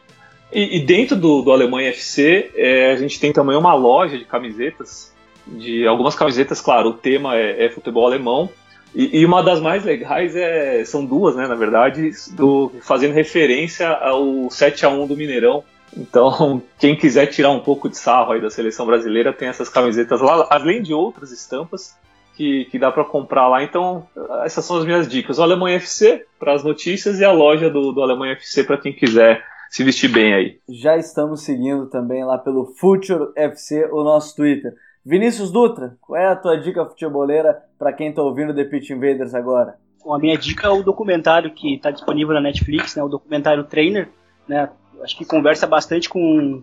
[0.51, 4.25] E, e dentro do, do Alemanha FC, é, a gente tem também uma loja de
[4.25, 5.13] camisetas,
[5.47, 8.49] de algumas camisetas, claro, o tema é, é futebol alemão,
[8.93, 13.87] e, e, uma das mais legais é, são duas, né, na verdade, do, fazendo referência
[13.87, 15.63] ao 7 a 1 do Mineirão,
[15.95, 20.21] então, quem quiser tirar um pouco de sarro aí da seleção brasileira, tem essas camisetas
[20.21, 21.95] lá, além de outras estampas
[22.35, 23.63] que, que dá para comprar lá.
[23.63, 24.07] Então,
[24.43, 25.39] essas são as minhas dicas.
[25.39, 28.93] O Alemanha FC para as notícias e a loja do, do Alemanha FC para quem
[28.93, 30.59] quiser se vestir bem aí.
[30.67, 34.75] Já estamos seguindo também lá pelo Future FC, o nosso Twitter.
[35.03, 39.33] Vinícius Dutra, qual é a tua dica futeboleira para quem está ouvindo The Pitch Invaders
[39.33, 39.77] agora?
[40.03, 43.63] Bom, a minha dica é o documentário que está disponível na Netflix, né, o documentário
[43.63, 44.09] Trainer,
[44.45, 44.69] né,
[45.01, 46.61] acho que conversa bastante com,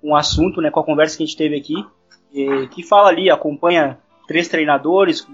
[0.00, 1.74] com o assunto, né, com a conversa que a gente teve aqui,
[2.32, 5.28] e, que fala ali, acompanha três treinadores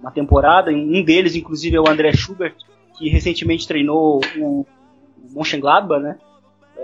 [0.00, 2.54] uma temporada, um deles inclusive é o André Schubert,
[2.96, 4.66] que recentemente treinou o,
[5.36, 6.18] Mönchengladbach, né,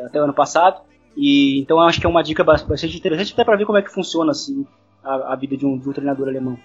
[0.04, 0.80] até o ano passado,
[1.16, 3.92] e então acho que é uma dica bastante interessante até para ver como é que
[3.92, 4.66] funciona assim
[5.02, 6.58] a, a vida de um, de um, treinador alemão.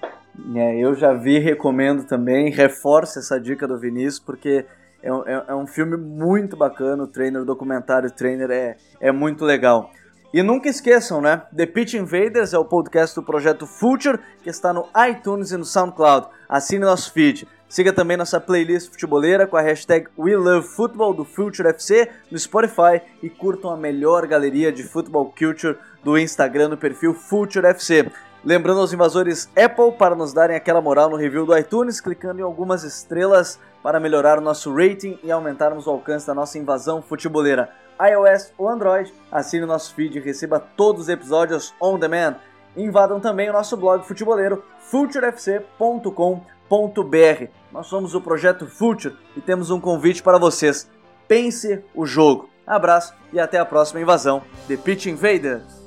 [0.55, 4.65] É, eu já vi, recomendo também, reforço essa dica do Vinícius, porque
[5.01, 9.43] é, é, é, um filme muito bacana, o Trainer, o documentário Trainer é, é muito
[9.43, 9.89] legal.
[10.33, 11.41] E nunca esqueçam, né?
[11.55, 15.63] The Pitch Invaders é o podcast do projeto Future, que está no iTunes e no
[15.63, 16.27] SoundCloud.
[16.49, 17.47] Assine nosso feed.
[17.69, 23.29] Siga também nossa playlist futeboleira com a hashtag WeLoveFootball do Future FC no Spotify e
[23.29, 28.11] curtam a melhor galeria de Football Culture do Instagram no perfil Future FC.
[28.43, 32.43] Lembrando aos invasores Apple para nos darem aquela moral no review do iTunes, clicando em
[32.43, 37.69] algumas estrelas para melhorar o nosso rating e aumentarmos o alcance da nossa invasão futeboleira.
[37.99, 42.35] iOS ou Android, assine o nosso feed e receba todos os episódios on demand.
[42.75, 47.51] Invadam também o nosso blog futeboleiro futurefc.com.br.
[47.71, 50.89] Nós somos o projeto Future e temos um convite para vocês.
[51.27, 52.49] Pense o jogo.
[52.65, 55.86] Abraço e até a próxima invasão The Pitch Invaders.